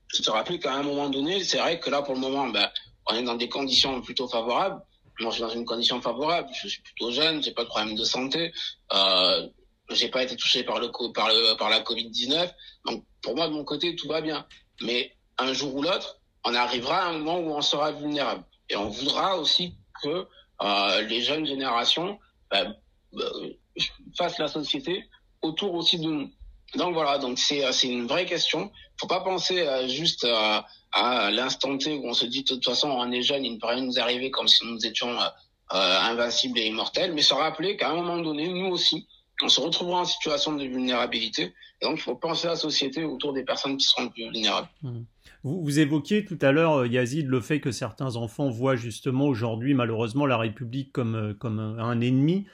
je 0.09 0.23
te 0.23 0.31
rappelle 0.31 0.59
qu'à 0.59 0.75
un 0.75 0.83
moment 0.83 1.09
donné, 1.09 1.45
c'est 1.45 1.59
vrai 1.59 1.79
que 1.79 1.91
là, 1.91 2.03
pour 2.03 2.15
le 2.15 2.21
moment, 2.21 2.49
ben, 2.49 2.69
on 3.07 3.15
est 3.15 3.23
dans 3.23 3.37
des 3.37 3.49
conditions 3.49 4.01
plutôt 4.01 4.29
favorables. 4.29 4.81
Moi, 5.21 5.31
je 5.31 5.37
suis 5.37 5.43
dans 5.43 5.51
une 5.51 5.65
condition 5.65 6.01
favorable. 6.01 6.49
Je 6.53 6.69
suis 6.69 6.83
plutôt 6.83 7.11
jeune, 7.11 7.43
j'ai 7.43 7.53
pas 7.53 7.65
de 7.65 7.69
problème 7.69 7.97
de 7.97 8.05
santé. 8.05 8.53
Euh, 8.93 9.49
j'ai 9.91 10.09
pas 10.09 10.23
été 10.23 10.37
touché 10.37 10.65
par 10.65 10.81
le 10.81 10.91
par 11.13 11.29
le 11.29 11.57
par 11.57 11.71
la 11.71 11.81
Covid 11.81 12.11
19 12.11 12.53
donc 12.87 13.05
pour 13.23 13.37
moi 13.37 13.49
de 13.49 13.53
mon 13.53 13.65
côté 13.65 13.97
tout 13.97 14.09
va 14.09 14.21
bien. 14.21 14.47
Mais 14.83 15.13
un 15.39 15.53
jour 15.53 15.75
ou 15.75 15.83
l'autre 15.83 16.21
on 16.45 16.55
arrivera 16.55 17.03
à 17.03 17.09
un 17.09 17.19
moment 17.19 17.39
où 17.39 17.55
on 17.55 17.61
sera 17.61 17.93
vulnérable. 17.93 18.45
Et 18.71 18.77
on 18.77 18.89
voudra 18.89 19.37
aussi 19.37 19.75
que 20.03 20.27
euh, 20.63 21.01
les 21.03 21.23
jeunes 21.23 21.47
générations 21.47 22.19
bah, 22.51 22.75
euh, 23.15 23.53
fassent 24.17 24.39
la 24.39 24.49
société 24.49 25.05
autour 25.43 25.75
aussi 25.75 25.99
de 25.99 26.05
nous. 26.05 26.31
Donc 26.75 26.95
voilà. 26.95 27.19
Donc 27.19 27.39
c'est 27.39 27.71
c'est 27.73 27.89
une 27.89 28.07
vraie 28.07 28.27
question. 28.27 28.71
Faut 29.01 29.07
pas 29.07 29.21
penser 29.21 29.67
à 29.67 29.87
juste 29.89 30.25
à, 30.25 30.67
à 30.93 31.31
l'instant 31.31 31.79
T 31.79 31.95
où 31.95 32.09
on 32.09 32.15
se 32.15 32.27
dit 32.27 32.43
de 32.43 32.49
toute 32.49 32.65
façon 32.65 32.91
on 32.91 33.11
est 33.11 33.23
jeune 33.23 33.45
il 33.45 33.55
ne 33.55 33.59
peut 33.59 33.69
rien 33.69 33.83
nous 33.83 33.99
arriver 33.99 34.31
comme 34.31 34.49
si 34.49 34.67
nous 34.67 34.85
étions 34.85 35.19
euh, 35.21 35.31
invincibles 35.73 36.59
et 36.59 36.67
immortels. 36.67 37.15
Mais 37.15 37.23
se 37.23 37.35
rappeler 37.35 37.77
qu'à 37.77 37.91
un 37.91 37.95
moment 37.95 38.19
donné 38.19 38.49
nous 38.49 38.67
aussi 38.67 39.09
on 39.43 39.49
se 39.49 39.61
retrouvera 39.61 40.01
en 40.01 40.05
situation 40.05 40.53
de 40.57 40.65
vulnérabilité. 40.65 41.55
Et 41.81 41.87
donc, 41.87 41.99
il 41.99 42.03
faut 42.03 42.15
penser 42.15 42.47
à 42.47 42.51
la 42.51 42.57
société 42.57 43.05
autour 43.05 43.33
des 43.33 43.45
personnes 43.45 43.77
qui 43.77 43.87
seront 43.87 44.09
plus 44.09 44.25
vulnérables. 44.25 44.69
Mmh. 44.83 45.01
Vous, 45.45 45.63
vous, 45.63 45.79
évoquiez 45.79 46.25
tout 46.25 46.39
à 46.43 46.51
l'heure, 46.51 46.79
euh, 46.79 46.89
Yazid, 46.89 47.29
le 47.29 47.41
fait 47.41 47.61
que 47.61 47.71
certains 47.71 48.17
enfants 48.17 48.51
voient 48.51 48.75
justement 48.75 49.27
aujourd'hui, 49.27 49.75
malheureusement, 49.75 50.27
la 50.27 50.37
République 50.37 50.93
comme, 50.93 51.15
euh, 51.15 51.35
comme 51.35 51.61
un 51.61 52.01
ennemi. 52.01 52.47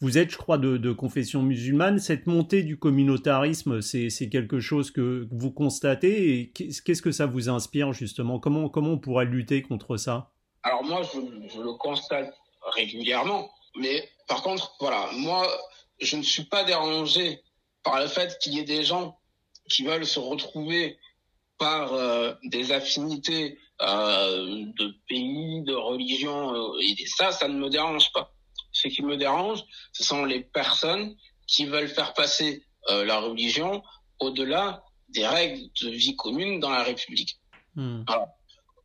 Vous 0.00 0.18
êtes, 0.18 0.32
je 0.32 0.36
crois, 0.36 0.58
de, 0.58 0.78
de 0.78 0.90
confession 0.90 1.42
musulmane. 1.42 2.00
Cette 2.00 2.26
montée 2.26 2.64
du 2.64 2.76
communautarisme, 2.76 3.80
c'est 3.80 4.28
quelque 4.28 4.58
chose 4.58 4.90
que 4.90 5.28
vous 5.30 5.52
constatez. 5.52 6.40
Et 6.40 6.50
qu'est-ce 6.50 7.02
que 7.02 7.12
ça 7.12 7.26
vous 7.26 7.48
inspire, 7.48 7.92
justement? 7.92 8.40
Comment, 8.40 8.68
comment 8.68 8.94
on 8.94 8.98
pourrait 8.98 9.26
lutter 9.26 9.62
contre 9.62 9.96
ça? 9.96 10.32
Alors 10.64 10.82
moi, 10.82 11.02
je, 11.02 11.20
je 11.54 11.60
le 11.60 11.72
constate 11.74 12.34
régulièrement. 12.74 13.48
Mais 13.76 14.08
par 14.26 14.42
contre, 14.42 14.74
voilà, 14.80 15.08
moi, 15.18 15.46
je 16.02 16.16
ne 16.16 16.22
suis 16.22 16.44
pas 16.44 16.64
dérangé 16.64 17.42
par 17.82 18.00
le 18.00 18.06
fait 18.06 18.38
qu'il 18.38 18.54
y 18.54 18.58
ait 18.58 18.64
des 18.64 18.84
gens 18.84 19.18
qui 19.70 19.84
veulent 19.84 20.06
se 20.06 20.18
retrouver 20.18 20.98
par 21.58 21.92
euh, 21.92 22.34
des 22.44 22.72
affinités 22.72 23.58
euh, 23.80 24.64
de 24.78 24.94
pays, 25.08 25.62
de 25.62 25.74
religion, 25.74 26.54
euh, 26.54 26.80
et 26.80 27.06
ça, 27.06 27.30
ça 27.30 27.48
ne 27.48 27.54
me 27.54 27.70
dérange 27.70 28.12
pas. 28.12 28.34
Ce 28.72 28.88
qui 28.88 29.02
me 29.02 29.16
dérange, 29.16 29.62
ce 29.92 30.02
sont 30.02 30.24
les 30.24 30.40
personnes 30.40 31.14
qui 31.46 31.66
veulent 31.66 31.88
faire 31.88 32.14
passer 32.14 32.64
la 32.88 33.20
religion 33.20 33.80
au-delà 34.18 34.82
des 35.10 35.24
règles 35.24 35.60
de 35.82 35.90
vie 35.90 36.16
commune 36.16 36.58
dans 36.58 36.70
la 36.70 36.82
République. 36.82 37.38
Mmh. 37.76 38.02
Alors, 38.08 38.28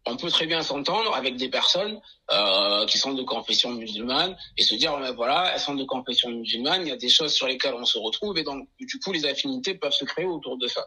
on 0.09 0.17
peut 0.17 0.29
très 0.29 0.47
bien 0.47 0.61
s'entendre 0.63 1.13
avec 1.13 1.37
des 1.37 1.49
personnes 1.49 1.99
euh, 2.31 2.85
qui 2.85 2.97
sont 2.97 3.13
de 3.13 3.23
confession 3.23 3.71
musulmane 3.71 4.35
et 4.57 4.63
se 4.63 4.75
dire 4.75 4.97
mais 4.97 5.11
voilà 5.11 5.51
elles 5.53 5.59
sont 5.59 5.75
de 5.75 5.83
confession 5.83 6.29
musulmane 6.29 6.81
il 6.83 6.89
y 6.89 6.91
a 6.91 6.97
des 6.97 7.09
choses 7.09 7.33
sur 7.33 7.47
lesquelles 7.47 7.75
on 7.75 7.85
se 7.85 7.97
retrouve 7.97 8.37
et 8.37 8.43
donc 8.43 8.67
du 8.79 8.99
coup 8.99 9.11
les 9.11 9.25
affinités 9.25 9.75
peuvent 9.75 9.91
se 9.91 10.05
créer 10.05 10.25
autour 10.25 10.57
de 10.57 10.67
ça 10.67 10.85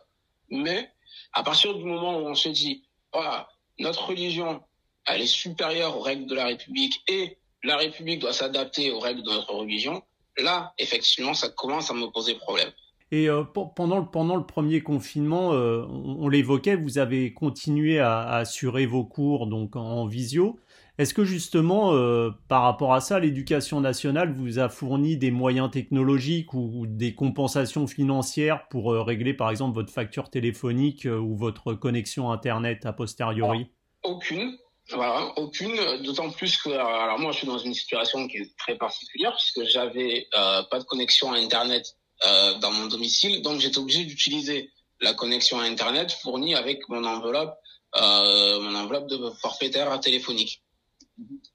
Mais 0.50 0.90
à 1.32 1.42
partir 1.42 1.74
du 1.74 1.84
moment 1.84 2.18
où 2.18 2.26
on 2.26 2.34
se 2.34 2.48
dit, 2.48 2.84
voilà, 3.12 3.48
notre 3.78 4.08
religion, 4.08 4.62
elle 5.06 5.22
est 5.22 5.26
supérieure 5.26 5.96
aux 5.96 6.02
règles 6.02 6.26
de 6.26 6.34
la 6.34 6.46
République 6.46 7.02
et 7.08 7.38
la 7.62 7.76
République 7.76 8.20
doit 8.20 8.32
s'adapter 8.32 8.90
aux 8.90 9.00
règles 9.00 9.22
de 9.22 9.30
notre 9.30 9.52
religion, 9.52 10.02
là, 10.38 10.72
effectivement, 10.78 11.34
ça 11.34 11.48
commence 11.48 11.90
à 11.90 11.94
me 11.94 12.06
poser 12.06 12.34
problème. 12.34 12.72
Et 13.12 13.28
euh, 13.28 13.42
pendant, 13.42 13.98
le, 13.98 14.46
premier 14.46 14.82
confinement, 14.82 15.52
euh, 15.52 15.84
on, 15.88 16.28
l'évoquait, 16.28 16.76
vous 16.76 16.98
avez 16.98 17.34
continué 17.34 17.98
à, 17.98 18.20
assurer 18.28 18.86
vos 18.86 19.04
cours 19.04 19.48
donc 19.48 19.74
en, 19.74 20.06
visio. 20.06 20.60
Est-ce 20.96 21.12
que 21.12 21.24
justement, 21.24 21.92
euh, 21.94 22.30
par 22.46 22.62
rapport 22.62 22.94
à 22.94 23.00
ça, 23.00 23.18
l'éducation 23.18 23.80
nationale 23.80 24.32
vous 24.32 24.60
a 24.60 24.68
fourni 24.68 25.16
des 25.16 25.32
moyens 25.32 25.70
technologiques 25.70 26.54
ou, 26.54 26.84
des 26.86 27.14
compensations 27.14 27.88
financières 27.88 28.68
pour 28.68 28.92
régler 28.92 29.34
par 29.34 29.50
exemple 29.50 29.74
votre 29.74 29.92
facture 29.92 30.30
téléphonique 30.30 31.06
ou 31.06 31.36
votre 31.36 31.74
connexion 31.74 32.30
Internet 32.30 32.86
a 32.86 32.92
posteriori? 32.92 33.66
Aucune. 34.04 34.56
Voilà, 34.92 35.32
aucune. 35.36 35.74
D'autant 36.04 36.30
plus 36.30 36.56
que, 36.58 36.70
alors 36.70 37.18
moi, 37.18 37.32
je 37.32 37.38
suis 37.38 37.46
dans 37.46 37.58
une 37.58 37.74
situation 37.74 38.28
qui 38.28 38.38
est 38.38 38.56
très 38.56 38.76
particulière 38.76 39.34
puisque 39.36 39.68
j'avais 39.68 40.28
pas 40.32 40.78
de 40.78 40.84
connexion 40.84 41.32
à 41.32 41.38
Internet 41.38 41.96
euh, 42.26 42.58
dans 42.58 42.70
mon 42.70 42.86
domicile. 42.86 43.42
Donc 43.42 43.60
j'étais 43.60 43.78
obligé 43.78 44.04
d'utiliser 44.04 44.70
la 45.00 45.14
connexion 45.14 45.58
à 45.58 45.64
Internet 45.64 46.12
fournie 46.12 46.54
avec 46.54 46.88
mon 46.88 47.04
enveloppe, 47.04 47.56
euh, 47.96 48.60
mon 48.60 48.74
enveloppe 48.74 49.08
de 49.08 49.30
forfaitaire 49.40 49.98
téléphonique. 50.00 50.62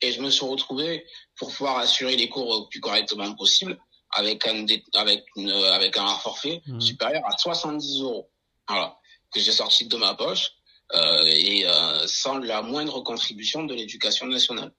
Et 0.01 0.11
je 0.11 0.21
me 0.21 0.29
suis 0.29 0.45
retrouvé 0.45 1.05
pour 1.37 1.51
pouvoir 1.51 1.77
assurer 1.79 2.15
les 2.15 2.29
cours 2.29 2.61
le 2.61 2.69
plus 2.69 2.79
correctement 2.79 3.33
possible 3.33 3.77
avec 4.11 4.45
un 4.47 4.65
avec 4.93 5.25
une 5.35 5.49
avec 5.49 5.97
un 5.97 6.07
forfait 6.17 6.61
mmh. 6.67 6.79
supérieur 6.79 7.23
à 7.25 7.35
70 7.37 8.01
euros. 8.01 8.29
Voilà 8.67 8.97
que 9.35 9.41
j'ai 9.41 9.51
sorti 9.51 9.85
de 9.85 9.97
ma 9.97 10.15
poche 10.15 10.53
euh, 10.93 11.23
et 11.25 11.67
euh, 11.67 12.07
sans 12.07 12.37
la 12.37 12.61
moindre 12.61 13.01
contribution 13.01 13.63
de 13.63 13.73
l'éducation 13.73 14.27
nationale. 14.27 14.71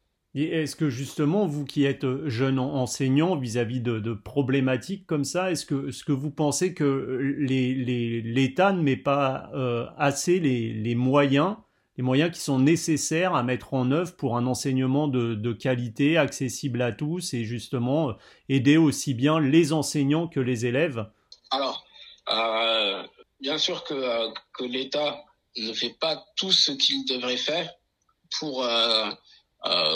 Est-ce 0.45 0.77
que 0.77 0.91
justement, 0.91 1.47
vous 1.47 1.65
qui 1.65 1.85
êtes 1.85 2.05
euh, 2.05 2.29
jeune 2.29 2.59
enseignant 2.59 3.37
vis-à-vis 3.37 3.81
de, 3.81 4.13
problématiques 4.13 5.07
comme 5.07 5.25
ça, 5.25 5.51
est-ce 5.51 5.65
que, 5.65 5.91
ce 5.91 6.05
que 6.05 6.13
vous 6.13 6.31
pensez 6.31 6.75
que 6.75 6.85
l'État 7.39 8.73
ne 8.73 8.83
met 8.83 8.97
pas 8.97 9.51
euh, 9.55 9.87
assez 9.97 10.39
les, 10.39 10.95
moyens, 10.95 11.57
les 11.97 12.03
moyens 12.03 12.31
qui 12.31 12.41
sont 12.41 12.59
nécessaires 12.59 13.35
à 13.35 13.43
mettre 13.43 13.73
en 13.73 13.91
œuvre 13.91 14.15
pour 14.17 14.37
un 14.37 14.47
enseignement 14.47 15.09
de, 15.09 15.53
qualité, 15.55 16.19
accessible 16.19 16.83
à 16.83 16.93
tous 16.93 17.33
et 17.33 17.45
justement 17.45 18.11
euh, 18.11 18.13
aider 18.51 18.77
aussi 18.77 19.15
bien 19.15 19.41
les 19.41 19.73
enseignants 19.73 20.29
que 20.29 20.41
les 20.41 20.67
élèves? 20.67 21.07
Alors, 21.51 21.87
bien 23.41 23.57
sûr 23.57 23.85
que, 23.85 24.67
l'État 24.67 25.25
ne 25.57 25.73
fait 25.73 25.97
pas 25.99 26.23
tout 26.37 26.53
ce 26.53 26.73
qu'il 26.73 27.07
devrait 27.07 27.39
faire 27.39 27.71
pour 28.39 28.65
euh, 28.65 29.11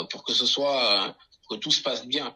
pour 0.09 0.23
que 0.23 0.33
ce 0.33 0.45
soit 0.45 1.07
euh, 1.07 1.11
que 1.49 1.55
tout 1.55 1.71
se 1.71 1.81
passe 1.81 2.05
bien. 2.05 2.35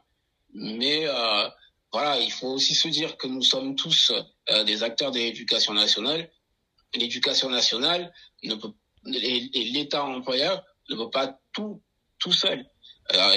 Mais 0.53 1.05
euh, 1.05 1.49
voilà, 1.91 2.19
il 2.19 2.31
faut 2.31 2.47
aussi 2.47 2.75
se 2.75 2.87
dire 2.87 3.17
que 3.17 3.27
nous 3.27 3.41
sommes 3.41 3.75
tous 3.75 4.11
des 4.65 4.83
acteurs 4.83 5.11
de 5.11 5.19
l'éducation 5.19 5.73
nationale. 5.73 6.29
L'éducation 6.93 7.49
nationale 7.49 8.13
ne 8.43 8.55
peut 8.55 8.73
et, 9.07 9.63
l'État 9.71 10.03
employeur 10.03 10.63
ne 10.89 10.95
peut 10.95 11.09
pas 11.09 11.39
tout 11.53 11.81
tout 12.19 12.31
seul. 12.31 12.65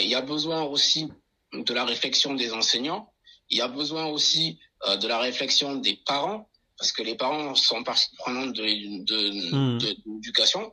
il 0.00 0.07
y 0.07 0.14
a 0.14 0.23
besoin 0.23 0.62
aussi 0.62 1.09
de 1.52 1.75
la 1.75 1.85
réflexion 1.85 2.35
des 2.35 2.52
enseignants. 2.52 3.12
Il 3.50 3.59
y 3.59 3.61
a 3.61 3.69
besoin 3.69 4.07
aussi 4.07 4.59
de 4.87 5.07
la 5.07 5.19
réflexion 5.19 5.76
des 5.76 5.97
parents, 6.07 6.49
parce 6.78 6.93
que 6.93 7.02
les 7.02 7.17
parents 7.17 7.55
sont 7.55 7.83
partie 7.83 8.14
prenante 8.17 8.52
de, 8.55 8.62
de, 8.62 9.75
mmh. 9.75 9.78
de, 9.78 9.97
l'éducation. 10.07 10.73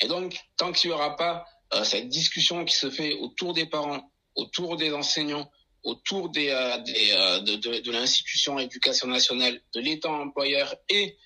Et 0.00 0.08
donc, 0.08 0.38
tant 0.56 0.72
qu'il 0.72 0.90
n'y 0.90 0.94
aura 0.94 1.16
pas 1.16 1.44
euh, 1.44 1.59
cette 1.84 2.08
discussion 2.08 2.64
qui 2.64 2.74
se 2.74 2.90
fait 2.90 3.14
autour 3.14 3.54
des 3.54 3.66
parents, 3.66 4.10
autour 4.34 4.76
des 4.76 4.92
enseignants, 4.92 5.50
autour 5.82 6.30
euh, 6.36 6.78
euh, 6.78 7.40
de 7.40 7.90
l'institution 7.90 8.58
éducation 8.58 9.08
nationale, 9.08 9.60
de 9.74 9.80
l'État 9.80 10.10
employeur 10.10 10.74
et 10.88 11.16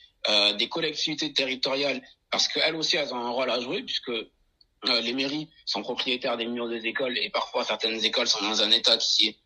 des 0.59 0.71
collectivités 0.71 1.35
territoriales, 1.35 2.01
parce 2.31 2.49
qu'elles 2.49 2.77
aussi 2.77 2.97
elles 2.97 3.13
ont 3.13 3.19
un 3.27 3.29
rôle 3.29 3.51
à 3.51 3.61
jouer, 3.61 3.83
puisque 3.83 4.13
les 5.03 5.13
mairies 5.13 5.51
sont 5.67 5.83
propriétaires 5.83 6.39
des 6.39 6.47
murs 6.47 6.67
des 6.67 6.87
écoles 6.87 7.19
et 7.19 7.29
parfois 7.29 7.63
certaines 7.63 8.03
écoles 8.03 8.27
sont 8.27 8.43
dans 8.43 8.63
un 8.63 8.71
état 8.71 8.97
qui 8.97 9.29
est 9.29 9.37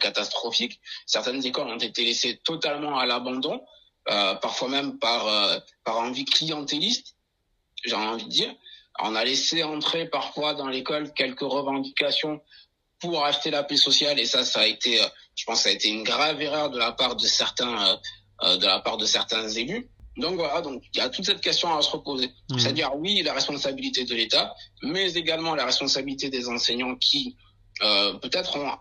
catastrophique. 0.00 0.80
Certaines 1.06 1.46
écoles 1.46 1.68
ont 1.68 1.78
été 1.78 2.04
laissées 2.04 2.40
totalement 2.42 2.98
à 2.98 3.06
l'abandon, 3.06 3.62
parfois 4.04 4.68
même 4.68 4.98
par 4.98 5.62
par 5.84 5.98
envie 5.98 6.24
clientéliste, 6.24 7.14
j'ai 7.84 7.94
envie 7.94 8.24
de 8.24 8.30
dire. 8.30 8.52
On 9.00 9.14
a 9.14 9.24
laissé 9.24 9.62
entrer 9.62 10.06
parfois 10.06 10.54
dans 10.54 10.68
l'école 10.68 11.12
quelques 11.12 11.40
revendications 11.40 12.40
pour 13.00 13.24
acheter 13.24 13.50
la 13.50 13.62
paix 13.62 13.76
sociale 13.76 14.18
et 14.18 14.26
ça, 14.26 14.44
ça 14.44 14.60
a 14.60 14.66
été, 14.66 15.00
euh, 15.00 15.06
je 15.36 15.44
pense, 15.44 15.62
ça 15.62 15.68
a 15.68 15.72
été 15.72 15.88
une 15.88 16.02
grave 16.02 16.40
erreur 16.42 16.70
de 16.70 16.78
la 16.78 16.92
part 16.92 17.14
de 17.14 17.26
certains, 17.26 17.86
euh, 17.86 17.96
euh, 18.42 18.56
de 18.56 18.66
la 18.66 18.80
part 18.80 18.96
de 18.96 19.06
certains 19.06 19.48
élus. 19.48 19.88
Donc 20.16 20.34
voilà, 20.34 20.60
donc 20.60 20.82
il 20.92 20.98
y 20.98 21.00
a 21.00 21.08
toute 21.08 21.24
cette 21.24 21.40
question 21.40 21.76
à 21.76 21.80
se 21.80 21.90
reposer. 21.90 22.26
Mmh. 22.50 22.58
C'est-à-dire 22.58 22.90
oui, 22.96 23.22
la 23.22 23.32
responsabilité 23.32 24.04
de 24.04 24.14
l'État, 24.14 24.52
mais 24.82 25.12
également 25.12 25.54
la 25.54 25.64
responsabilité 25.64 26.28
des 26.28 26.48
enseignants 26.48 26.96
qui 26.96 27.36
euh, 27.82 28.14
peut-être 28.14 28.56
ont 28.56 28.72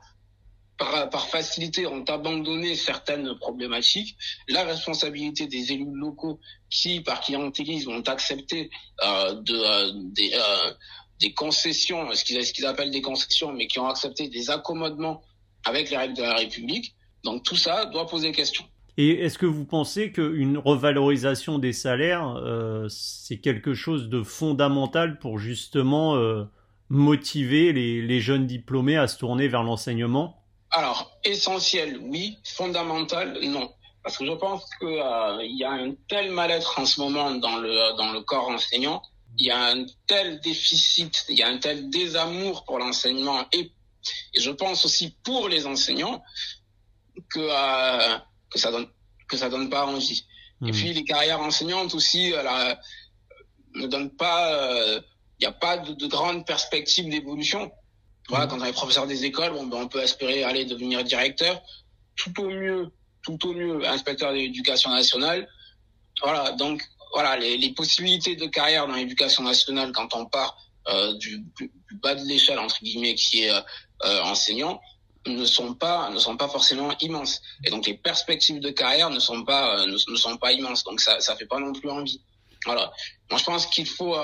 par, 0.77 1.09
par, 1.09 1.27
facilité 1.27 1.87
ont 1.87 2.03
abandonné 2.05 2.75
certaines 2.75 3.35
problématiques, 3.39 4.15
la 4.47 4.63
responsabilité 4.63 5.47
des 5.47 5.71
élus 5.71 5.93
locaux 5.93 6.39
qui, 6.69 7.01
par 7.01 7.21
clientélisme, 7.21 7.91
ont 7.91 8.01
accepté 8.01 8.69
euh, 9.03 9.33
de, 9.33 9.55
euh, 9.55 9.91
des, 10.11 10.31
euh, 10.33 10.71
des, 11.19 11.33
concessions, 11.33 12.07
ce 12.13 12.23
qu'ils 12.23 12.65
appellent 12.65 12.91
des 12.91 13.01
concessions, 13.01 13.53
mais 13.53 13.67
qui 13.67 13.79
ont 13.79 13.87
accepté 13.87 14.29
des 14.29 14.49
accommodements 14.49 15.23
avec 15.65 15.89
les 15.89 15.97
règles 15.97 16.15
de 16.15 16.23
la 16.23 16.35
République. 16.35 16.95
Donc 17.23 17.43
tout 17.43 17.55
ça 17.55 17.85
doit 17.85 18.07
poser 18.07 18.31
question. 18.31 18.63
Et 18.97 19.11
est-ce 19.21 19.37
que 19.37 19.45
vous 19.45 19.65
pensez 19.65 20.11
qu'une 20.11 20.57
revalorisation 20.57 21.59
des 21.59 21.73
salaires, 21.73 22.35
euh, 22.37 22.87
c'est 22.89 23.37
quelque 23.37 23.75
chose 23.75 24.09
de 24.09 24.23
fondamental 24.23 25.19
pour 25.19 25.37
justement 25.37 26.15
euh, 26.15 26.45
motiver 26.89 27.73
les, 27.73 28.01
les 28.01 28.19
jeunes 28.19 28.47
diplômés 28.47 28.97
à 28.97 29.07
se 29.07 29.19
tourner 29.19 29.47
vers 29.47 29.61
l'enseignement? 29.61 30.43
Alors, 30.77 31.17
essentiel, 31.23 31.97
oui. 31.97 32.37
Fondamental, 32.43 33.39
non. 33.43 33.73
Parce 34.03 34.17
que 34.17 34.25
je 34.25 34.31
pense 34.33 34.63
qu'il 34.79 34.87
euh, 34.87 35.43
y 35.43 35.63
a 35.63 35.71
un 35.71 35.93
tel 36.07 36.31
mal-être 36.31 36.79
en 36.79 36.85
ce 36.85 36.99
moment 37.01 37.31
dans 37.31 37.57
le, 37.57 37.97
dans 37.97 38.11
le 38.11 38.21
corps 38.21 38.47
enseignant, 38.47 39.01
il 39.37 39.47
y 39.47 39.51
a 39.51 39.71
un 39.71 39.85
tel 40.07 40.39
déficit, 40.39 41.25
il 41.29 41.37
y 41.37 41.43
a 41.43 41.47
un 41.47 41.57
tel 41.57 41.89
désamour 41.89 42.63
pour 42.63 42.79
l'enseignement 42.79 43.45
et, 43.51 43.71
et, 44.33 44.39
je 44.39 44.51
pense 44.51 44.85
aussi 44.85 45.17
pour 45.23 45.49
les 45.49 45.67
enseignants 45.67 46.23
que, 47.29 47.39
euh, 47.39 48.17
que 48.49 48.57
ça 48.57 48.71
donne 48.71 48.87
que 49.27 49.35
ça 49.35 49.49
donne 49.49 49.69
pas 49.69 49.85
envie. 49.85 50.25
Et 50.61 50.67
mmh. 50.67 50.71
puis 50.71 50.93
les 50.93 51.03
carrières 51.03 51.41
enseignantes 51.41 51.93
aussi 51.93 52.33
euh, 52.33 52.75
ne 53.75 53.87
donnent 53.87 54.15
pas, 54.15 54.57
il 55.39 55.41
n'y 55.41 55.47
a 55.47 55.51
pas 55.51 55.79
de, 55.79 55.91
de 55.91 56.07
grandes 56.07 56.45
perspectives 56.45 57.09
d'évolution. 57.09 57.69
Voilà, 58.29 58.45
mm. 58.45 58.49
quand 58.49 58.61
on 58.61 58.65
est 58.65 58.73
professeur 58.73 59.07
des 59.07 59.25
écoles, 59.25 59.51
bon, 59.51 59.65
ben, 59.67 59.77
on 59.77 59.87
peut 59.87 60.01
espérer 60.01 60.43
aller 60.43 60.65
devenir 60.65 61.03
directeur, 61.03 61.61
tout 62.15 62.41
au 62.41 62.49
mieux, 62.49 62.91
tout 63.23 63.37
au 63.47 63.53
mieux 63.53 63.85
inspecteur 63.87 64.31
de 64.31 64.37
l'éducation 64.37 64.89
nationale. 64.89 65.47
Voilà, 66.21 66.51
donc 66.53 66.81
voilà, 67.13 67.37
les, 67.37 67.57
les 67.57 67.71
possibilités 67.71 68.35
de 68.35 68.45
carrière 68.47 68.87
dans 68.87 68.95
l'éducation 68.95 69.43
nationale 69.43 69.91
quand 69.91 70.13
on 70.15 70.25
part 70.25 70.57
euh, 70.87 71.13
du, 71.17 71.43
du, 71.57 71.71
bas 72.01 72.15
de 72.15 72.23
l'échelle 72.25 72.59
entre 72.59 72.79
guillemets 72.81 73.15
qui 73.15 73.43
est 73.43 73.51
euh, 73.51 73.59
euh, 74.05 74.21
enseignant 74.21 74.79
ne 75.25 75.45
sont 75.45 75.73
pas 75.73 76.09
ne 76.09 76.19
sont 76.19 76.37
pas 76.37 76.47
forcément 76.47 76.95
immenses. 76.99 77.41
Et 77.65 77.69
donc 77.69 77.85
les 77.85 77.95
perspectives 77.95 78.61
de 78.61 78.69
carrière 78.69 79.09
ne 79.09 79.19
sont 79.19 79.43
pas 79.43 79.79
euh, 79.79 79.85
ne, 79.85 80.11
ne, 80.11 80.15
sont 80.15 80.37
pas 80.37 80.53
immenses. 80.53 80.83
Donc 80.85 81.01
ça 81.01 81.19
ça 81.19 81.35
fait 81.35 81.45
pas 81.45 81.59
non 81.59 81.73
plus 81.73 81.89
envie. 81.89 82.21
Voilà. 82.65 82.91
Moi 83.29 83.39
je 83.39 83.43
pense 83.43 83.65
qu'il 83.65 83.87
faut 83.87 84.15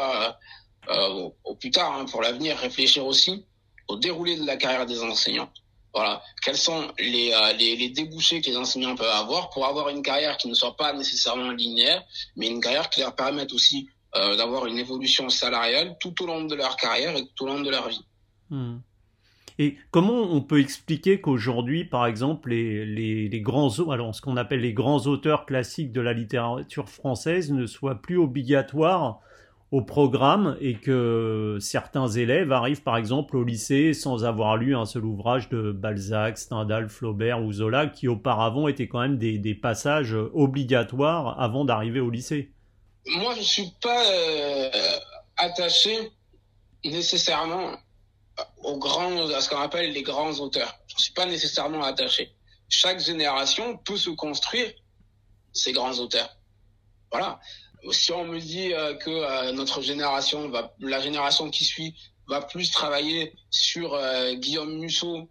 au, 0.89 1.35
au, 1.43 1.55
plus 1.55 1.71
tard 1.71 1.93
hein, 1.97 2.05
pour 2.05 2.21
l'avenir 2.21 2.57
réfléchir 2.57 3.05
aussi 3.05 3.45
au 3.87 3.97
déroulé 3.97 4.37
de 4.37 4.45
la 4.45 4.57
carrière 4.57 4.85
des 4.85 5.01
enseignants. 5.01 5.49
Voilà, 5.93 6.23
quels 6.43 6.57
sont 6.57 6.91
les, 6.97 7.31
euh, 7.33 7.53
les, 7.53 7.75
les, 7.75 7.89
débouchés 7.89 8.41
que 8.41 8.49
les 8.49 8.57
enseignants 8.57 8.95
peuvent 8.95 9.07
avoir 9.07 9.51
pour 9.51 9.67
avoir 9.67 9.89
une 9.89 10.01
carrière 10.01 10.37
qui 10.37 10.47
ne 10.47 10.55
soit 10.55 10.75
pas 10.75 10.91
nécessairement 10.93 11.51
linéaire, 11.51 12.03
mais 12.35 12.47
une 12.47 12.61
carrière 12.61 12.89
qui 12.89 13.01
leur 13.01 13.15
permette 13.15 13.53
aussi 13.53 13.87
euh, 14.15 14.35
d'avoir 14.35 14.65
une 14.65 14.79
évolution 14.79 15.29
salariale 15.29 15.95
tout 15.99 16.23
au 16.23 16.25
long 16.25 16.45
de 16.45 16.55
leur 16.55 16.77
carrière 16.77 17.15
et 17.15 17.27
tout 17.35 17.43
au 17.43 17.47
long 17.47 17.61
de 17.61 17.69
leur 17.69 17.89
vie. 17.89 18.03
Hmm. 18.49 18.77
Et 19.59 19.77
comment 19.91 20.21
on 20.21 20.41
peut 20.41 20.59
expliquer 20.59 21.21
qu'aujourd'hui, 21.21 21.85
par 21.85 22.07
exemple, 22.07 22.49
les, 22.49 22.87
les, 22.87 23.29
les 23.29 23.41
grands, 23.41 23.69
alors 23.91 24.15
ce 24.15 24.21
qu'on 24.21 24.35
appelle 24.35 24.61
les 24.61 24.73
grands 24.73 25.05
auteurs 25.05 25.45
classiques 25.45 25.91
de 25.91 26.01
la 26.01 26.13
littérature 26.13 26.89
française 26.89 27.51
ne 27.51 27.67
soient 27.67 28.01
plus 28.01 28.17
obligatoires 28.17 29.19
au 29.73 29.81
programme 29.81 30.55
et 30.61 30.75
que 30.75 31.57
certains 31.59 32.07
élèves 32.07 32.51
arrivent 32.51 32.83
par 32.83 32.95
exemple 32.95 33.35
au 33.35 33.43
lycée 33.43 33.95
sans 33.95 34.23
avoir 34.23 34.55
lu 34.55 34.75
un 34.75 34.85
seul 34.85 35.03
ouvrage 35.03 35.49
de 35.49 35.71
Balzac, 35.71 36.37
Stendhal, 36.37 36.89
Flaubert 36.89 37.41
ou 37.41 37.51
Zola 37.51 37.87
qui 37.87 38.07
auparavant 38.07 38.67
étaient 38.67 38.87
quand 38.87 38.99
même 38.99 39.17
des, 39.17 39.55
passages 39.55 40.13
obligatoires 40.13 41.41
avant 41.41 41.65
d'arriver 41.65 41.99
au 41.99 42.11
lycée. 42.11 42.51
Moi, 43.17 43.33
je 43.35 43.41
suis 43.41 43.73
pas 43.81 44.03
attaché 45.37 46.11
nécessairement 46.85 47.71
aux 48.61 48.77
grands, 48.77 49.27
à 49.31 49.41
ce 49.41 49.49
qu'on 49.49 49.59
appelle 49.59 49.91
les 49.91 50.03
grands 50.03 50.33
auteurs. 50.33 50.77
Je 50.95 51.01
suis 51.01 51.13
pas 51.13 51.25
nécessairement 51.25 51.83
attaché. 51.83 52.31
Chaque 52.69 52.99
génération 52.99 53.77
peut 53.77 53.97
se 53.97 54.11
construire 54.11 54.71
ses 55.51 55.71
grands 55.71 55.97
auteurs. 55.97 56.29
Voilà. 57.11 57.39
Si 57.91 58.11
on 58.13 58.25
me 58.25 58.39
dit 58.39 58.73
euh, 58.73 58.93
que 58.95 59.09
euh, 59.09 59.51
notre 59.51 59.81
génération 59.81 60.49
va, 60.49 60.73
la 60.79 61.01
génération 61.01 61.49
qui 61.49 61.65
suit 61.65 61.95
va 62.27 62.41
plus 62.41 62.71
travailler 62.71 63.33
sur 63.49 63.93
euh, 63.93 64.33
Guillaume 64.35 64.77
Musso 64.77 65.29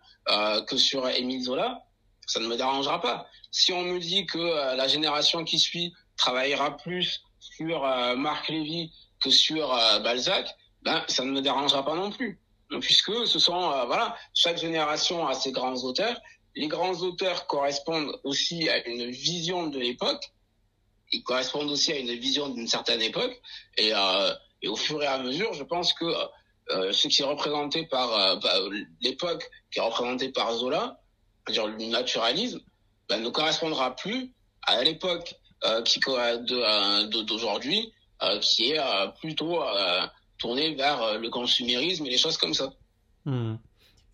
que 0.68 0.76
sur 0.76 1.09
Émile 1.09 1.42
Zola, 1.42 1.82
ça 2.26 2.38
ne 2.38 2.47
me 2.47 2.56
dérangera 2.56 3.00
pas. 3.00 3.26
Si 3.50 3.73
on 3.73 3.82
me 3.82 3.99
dit 3.99 4.25
que 4.25 4.38
la 4.76 4.87
génération 4.87 5.42
qui 5.42 5.59
suit 5.59 5.92
travaillera 6.16 6.76
plus 6.76 7.23
sur 7.40 7.80
Marc 8.16 8.49
Lévy 8.49 8.92
que 9.21 9.30
sur 9.30 9.71
Balzac, 10.04 10.47
ben 10.82 11.04
ça 11.09 11.25
ne 11.25 11.32
me 11.32 11.42
dérangera 11.42 11.85
pas 11.85 11.97
non 11.97 12.12
plus 12.12 12.40
puisque 12.80 13.26
ce 13.26 13.40
sont 13.40 13.73
voilà 13.87 14.16
chaque 14.32 14.59
génération 14.59 15.26
a 15.26 15.35
ses 15.35 15.50
grands 15.50 15.82
auteurs. 15.82 16.21
Les 16.54 16.68
grands 16.68 16.94
auteurs 17.00 17.49
correspondent 17.49 18.16
aussi 18.23 18.68
à 18.68 18.87
une 18.87 19.11
vision 19.11 19.66
de 19.66 19.80
l'époque. 19.80 20.32
Ils 21.12 21.23
correspondent 21.23 21.71
aussi 21.71 21.92
à 21.92 21.99
une 21.99 22.12
vision 22.14 22.49
d'une 22.49 22.66
certaine 22.66 23.02
époque. 23.02 23.40
Et, 23.76 23.92
euh, 23.95 24.35
au 24.66 24.76
fur 24.76 25.02
et 25.02 25.07
à 25.07 25.19
mesure, 25.19 25.52
je 25.54 25.64
pense 25.64 25.92
que 25.92 26.04
euh, 26.71 26.92
ce 26.92 27.09
qui 27.09 27.23
est 27.23 27.25
représenté 27.25 27.85
par 27.87 28.12
euh, 28.12 28.37
bah, 28.37 28.54
l'époque, 29.00 29.49
qui 29.71 29.78
est 29.78 29.83
représenté 29.83 30.31
par 30.31 30.54
Zola, 30.57 31.00
c'est-à-dire 31.47 31.66
le 31.66 31.87
naturalisme, 31.87 32.61
ben, 33.09 33.23
ne 33.23 33.28
correspondra 33.28 33.95
plus 33.97 34.33
à 34.62 34.83
l'époque 34.83 35.35
qui 35.85 36.00
d'aujourd'hui, 36.00 37.92
qui 38.40 38.73
est 38.73 38.81
plutôt 39.21 39.62
tourner 40.38 40.75
vers 40.75 41.19
le 41.19 41.31
consumérisme 41.31 42.04
et 42.07 42.11
les 42.11 42.19
choses 42.19 42.37
comme 42.37 42.54
ça. 42.54 42.73
Hmm. 43.25 43.57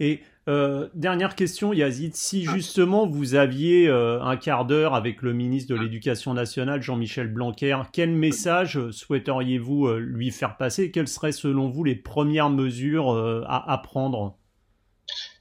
Et 0.00 0.20
euh, 0.48 0.88
dernière 0.94 1.34
question, 1.34 1.72
Yazid, 1.72 2.14
si 2.14 2.46
ah. 2.48 2.52
justement 2.54 3.06
vous 3.06 3.34
aviez 3.34 3.88
euh, 3.88 4.22
un 4.22 4.36
quart 4.36 4.64
d'heure 4.64 4.94
avec 4.94 5.22
le 5.22 5.32
ministre 5.32 5.74
de 5.74 5.78
ah. 5.78 5.82
l'Éducation 5.82 6.34
nationale, 6.34 6.82
Jean-Michel 6.82 7.28
Blanquer, 7.28 7.76
quel 7.92 8.10
message 8.10 8.90
souhaiteriez-vous 8.90 9.90
lui 9.96 10.30
faire 10.30 10.56
passer 10.56 10.90
Quelles 10.90 11.08
seraient 11.08 11.32
selon 11.32 11.68
vous 11.68 11.84
les 11.84 11.96
premières 11.96 12.50
mesures 12.50 13.10
à, 13.46 13.70
à, 13.70 13.78
prendre 13.78 14.36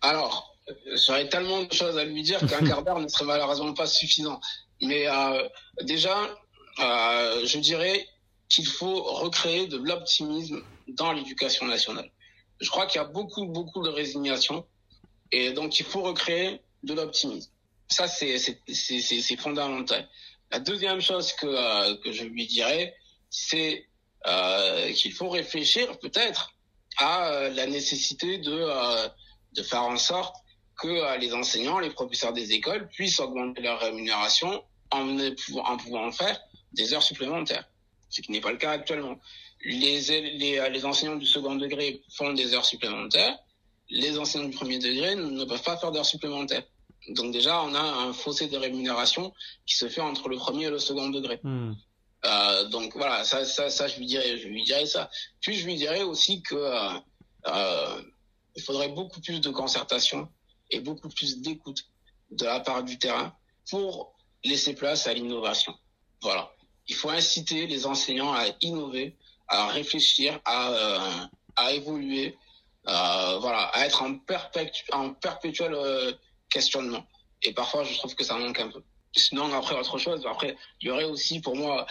Alors, 0.02 0.58
j'aurais 1.06 1.30
tellement 1.30 1.64
de 1.64 1.72
choses 1.72 1.98
à 1.98 2.04
lui 2.04 2.24
dire 2.24 2.40
qu'un 2.40 2.66
quart 2.66 2.84
d'heure 2.84 3.00
ne 3.00 3.08
serait 3.08 3.26
malheureusement 3.26 3.74
pas 3.74 3.88
suffisant. 3.88 4.40
Mais 4.82 5.06
déjà, 5.84 6.16
je 6.80 7.60
dirais 7.60 8.06
qu'il 8.50 8.66
faut 8.66 9.04
recréer 9.04 9.68
de 9.68 9.78
l'optimisme 9.78 10.62
dans 10.88 11.12
l'éducation 11.14 11.66
nationale. 11.68 12.10
Je 12.60 12.70
crois 12.70 12.86
qu'il 12.88 13.00
y 13.02 13.04
a 13.04 13.08
beaucoup, 13.08 13.46
beaucoup 13.46 13.84
de 13.84 13.90
résignation 13.90 14.66
et 15.32 15.52
donc 15.52 15.80
il 15.80 15.86
faut 15.86 16.02
recréer 16.02 16.62
de 16.84 16.94
l'optimisme. 16.94 17.52
Ça, 17.90 18.08
c'est, 18.08 18.38
c'est, 18.38 19.38
fondamental. 19.38 20.08
La 20.52 20.60
deuxième 20.60 21.02
chose 21.02 21.34
que, 21.34 21.48
euh, 21.48 21.96
que 22.04 22.12
je 22.12 22.24
lui 22.24 22.46
dirais, 22.48 22.96
c'est 23.30 23.88
euh, 24.26 24.92
qu'il 24.94 25.14
faut 25.14 25.30
réfléchir 25.30 25.98
peut-être 26.00 26.54
à 26.98 27.30
euh, 27.30 27.50
la 27.50 27.66
nécessité 27.66 28.40
de, 28.40 28.52
euh, 28.52 29.08
de 29.54 29.64
faire 29.64 29.84
en 29.84 29.98
sorte 29.98 30.36
que 30.82 31.18
les 31.18 31.34
enseignants, 31.34 31.80
les 31.80 31.90
professeurs 31.90 32.34
des 32.34 32.52
écoles 32.52 32.88
puissent 32.90 33.20
augmenter 33.20 33.62
leur 33.62 33.80
rémunération 33.80 34.64
en, 34.92 35.18
en 35.18 35.78
pouvant 35.78 36.12
faire 36.12 36.40
des 36.74 36.94
heures 36.94 37.04
supplémentaires, 37.04 37.68
ce 38.10 38.22
qui 38.22 38.32
n'est 38.32 38.42
pas 38.42 38.52
le 38.52 38.58
cas 38.58 38.72
actuellement 38.72 39.18
les, 39.64 40.02
les, 40.38 40.60
euh, 40.60 40.70
les 40.70 40.86
enseignants 40.86 41.16
du 41.16 41.26
second 41.26 41.56
degré 41.56 42.02
font 42.10 42.34
des 42.34 42.54
heures 42.54 42.66
supplémentaires, 42.66 43.38
les 43.90 44.18
enseignants 44.18 44.48
du 44.48 44.56
premier 44.56 44.80
degré 44.80 45.16
ne 45.16 45.46
peuvent 45.46 45.64
pas 45.64 45.78
faire 45.78 45.92
d'heures 45.92 46.06
supplémentaires. 46.06 46.64
Donc 47.10 47.32
déjà, 47.32 47.62
on 47.64 47.74
a 47.74 47.80
un 47.80 48.14
fossé 48.14 48.48
de 48.48 48.58
rémunération 48.58 49.34
qui 49.66 49.76
se 49.76 49.88
fait 49.88 50.02
entre 50.02 50.30
le 50.30 50.38
premier 50.38 50.66
et 50.66 50.70
le 50.70 50.80
second 50.80 51.10
degré. 51.10 51.40
Hmm. 51.44 51.74
Euh, 52.26 52.68
donc 52.70 52.96
voilà, 52.96 53.24
ça, 53.24 53.46
ça, 53.46 53.70
ça, 53.70 53.88
je 53.88 53.98
lui 53.98 54.06
dirais, 54.06 54.38
je 54.38 54.48
lui 54.48 54.64
dirais 54.64 54.86
ça. 54.86 55.10
Puis 55.40 55.56
je 55.56 55.66
lui 55.66 55.76
dirais 55.76 56.04
aussi 56.04 56.42
que 56.42 56.56
euh, 56.56 56.90
euh, 57.48 58.02
il 58.56 58.62
faudrait 58.62 58.90
beaucoup 58.90 59.22
plus 59.22 59.40
de 59.40 59.50
concertation 59.50 60.28
et 60.72 60.80
beaucoup 60.80 61.10
plus 61.10 61.40
d'écoute 61.40 61.86
de 62.32 62.44
la 62.44 62.60
part 62.60 62.84
du 62.84 62.98
terrain 62.98 63.34
pour 63.70 64.14
laisser 64.44 64.74
place 64.74 65.08
à 65.08 65.14
l'innovation. 65.14 65.74
Voilà, 66.22 66.52
il 66.88 66.96
faut 66.96 67.10
inciter 67.10 67.68
les 67.68 67.86
enseignants 67.86 68.34
à 68.34 68.48
innover 68.62 69.16
à 69.48 69.68
réfléchir, 69.68 70.40
à, 70.46 70.70
euh, 70.70 71.00
à 71.56 71.72
évoluer, 71.74 72.38
euh, 72.88 73.38
voilà, 73.40 73.64
à 73.74 73.86
être 73.86 74.02
en, 74.02 74.18
perpétu 74.18 74.84
en 74.92 75.14
perpétuel 75.14 75.74
euh, 75.74 76.12
questionnement. 76.50 77.06
Et 77.44 77.54
parfois, 77.54 77.84
je 77.84 77.94
trouve 77.98 78.16
que 78.16 78.24
ça 78.24 78.36
manque 78.36 78.60
un 78.60 78.70
peu. 78.70 78.82
Sinon, 79.16 79.54
après, 79.54 79.76
autre 79.76 79.98
chose, 79.98 80.26
après, 80.30 80.56
il 80.82 80.88
y 80.88 80.92
aurait 80.92 81.06
aussi 81.06 81.40
pour 81.40 81.56
moi 81.56 81.86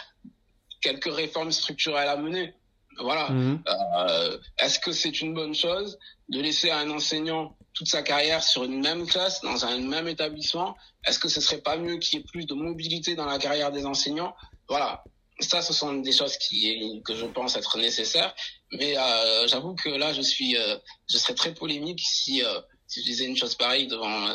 quelques 0.81 1.13
réformes 1.13 1.53
structurelles 1.53 2.09
à 2.09 2.17
mener. 2.17 2.55
Voilà. 2.99 3.29
Mhm. 3.29 3.63
Euh, 3.69 4.39
Est-ce 4.59 4.79
que 4.79 4.93
c'est 4.93 5.21
une 5.21 5.35
bonne 5.35 5.55
chose 5.55 5.99
de 6.29 6.41
laisser 6.41 6.71
un 6.71 6.91
enseignant 6.91 7.57
toute 7.75 7.89
sa 7.89 8.03
carrière 8.03 8.43
sur 8.43 8.65
une 8.65 8.81
même 8.81 9.07
classe, 9.07 9.43
dans 9.43 9.67
un 9.67 9.79
même 9.81 10.09
établissement? 10.09 10.77
Est-ce 11.07 11.19
que 11.19 11.29
ce 11.29 11.41
serait 11.41 11.61
pas 11.61 11.77
mieux 11.77 11.99
qu'il 11.99 12.19
y 12.19 12.23
ait 12.23 12.25
plus 12.25 12.47
de 12.47 12.55
mobilité 12.55 13.15
dans 13.15 13.27
la 13.27 13.39
carrière 13.39 13.71
des 13.71 13.85
enseignants? 13.85 14.35
Voilà 14.69 15.05
ça, 15.41 15.61
ce 15.63 15.73
sont 15.73 15.95
des 15.95 16.13
choses 16.13 16.37
qui, 16.39 17.03
que 17.05 17.15
je 17.15 17.27
pense 17.27 17.57
être 17.57 17.79
nécessaires. 17.79 18.35
Mais 18.73 18.97
euh, 18.97 19.47
j'avoue 19.47 19.75
que 19.75 19.89
là, 19.89 20.13
je 20.13 20.23
suis, 20.23 20.57
euh, 20.57 20.77
je 21.11 21.19
serais 21.19 21.35
très 21.35 21.55
polémique 21.55 22.01
si, 22.01 22.43
euh, 22.43 22.61
si 22.87 23.01
je 23.01 23.07
disais 23.07 23.27
une 23.27 23.37
chose 23.37 23.55
pareille 23.55 23.87
devant, 23.87 24.35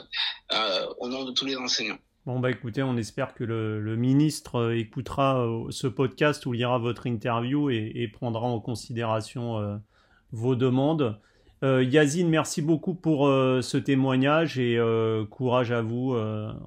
au 1.00 1.08
nom 1.08 1.24
de 1.24 1.32
tous 1.32 1.46
les 1.46 1.56
enseignants. 1.56 1.98
Bon 2.26 2.40
bah 2.40 2.52
écoutez, 2.52 2.84
on 2.84 2.98
espère 2.98 3.34
que 3.34 3.44
le, 3.44 3.82
le 3.82 3.96
ministre 3.96 4.74
écoutera 4.76 5.44
ce 5.72 5.88
podcast 5.88 6.46
ou 6.46 6.52
lira 6.52 6.78
votre 6.78 7.08
interview 7.08 7.72
et, 7.72 7.92
et 7.96 8.08
prendra 8.08 8.46
en 8.46 8.60
considération 8.60 9.82
vos 10.32 10.56
demandes. 10.56 11.20
Yazine, 11.64 12.30
merci 12.30 12.62
beaucoup 12.62 12.94
pour 12.94 13.26
ce 13.26 13.78
témoignage 13.78 14.60
et 14.60 14.78
courage 15.32 15.72
à 15.72 15.82
vous 15.82 16.16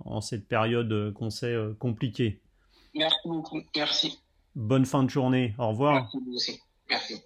en 0.05 0.21
cette 0.21 0.49
période 0.49 1.13
qu'on 1.13 1.31
sait 1.31 1.55
compliquée. 1.79 2.41
Merci 2.95 3.29
beaucoup, 3.29 3.61
merci. 3.77 4.24
Bonne 4.55 4.87
fin 4.87 5.03
de 5.03 5.11
journée. 5.11 5.55
Au 5.59 5.69
revoir. 5.69 6.11
Merci. 6.89 7.21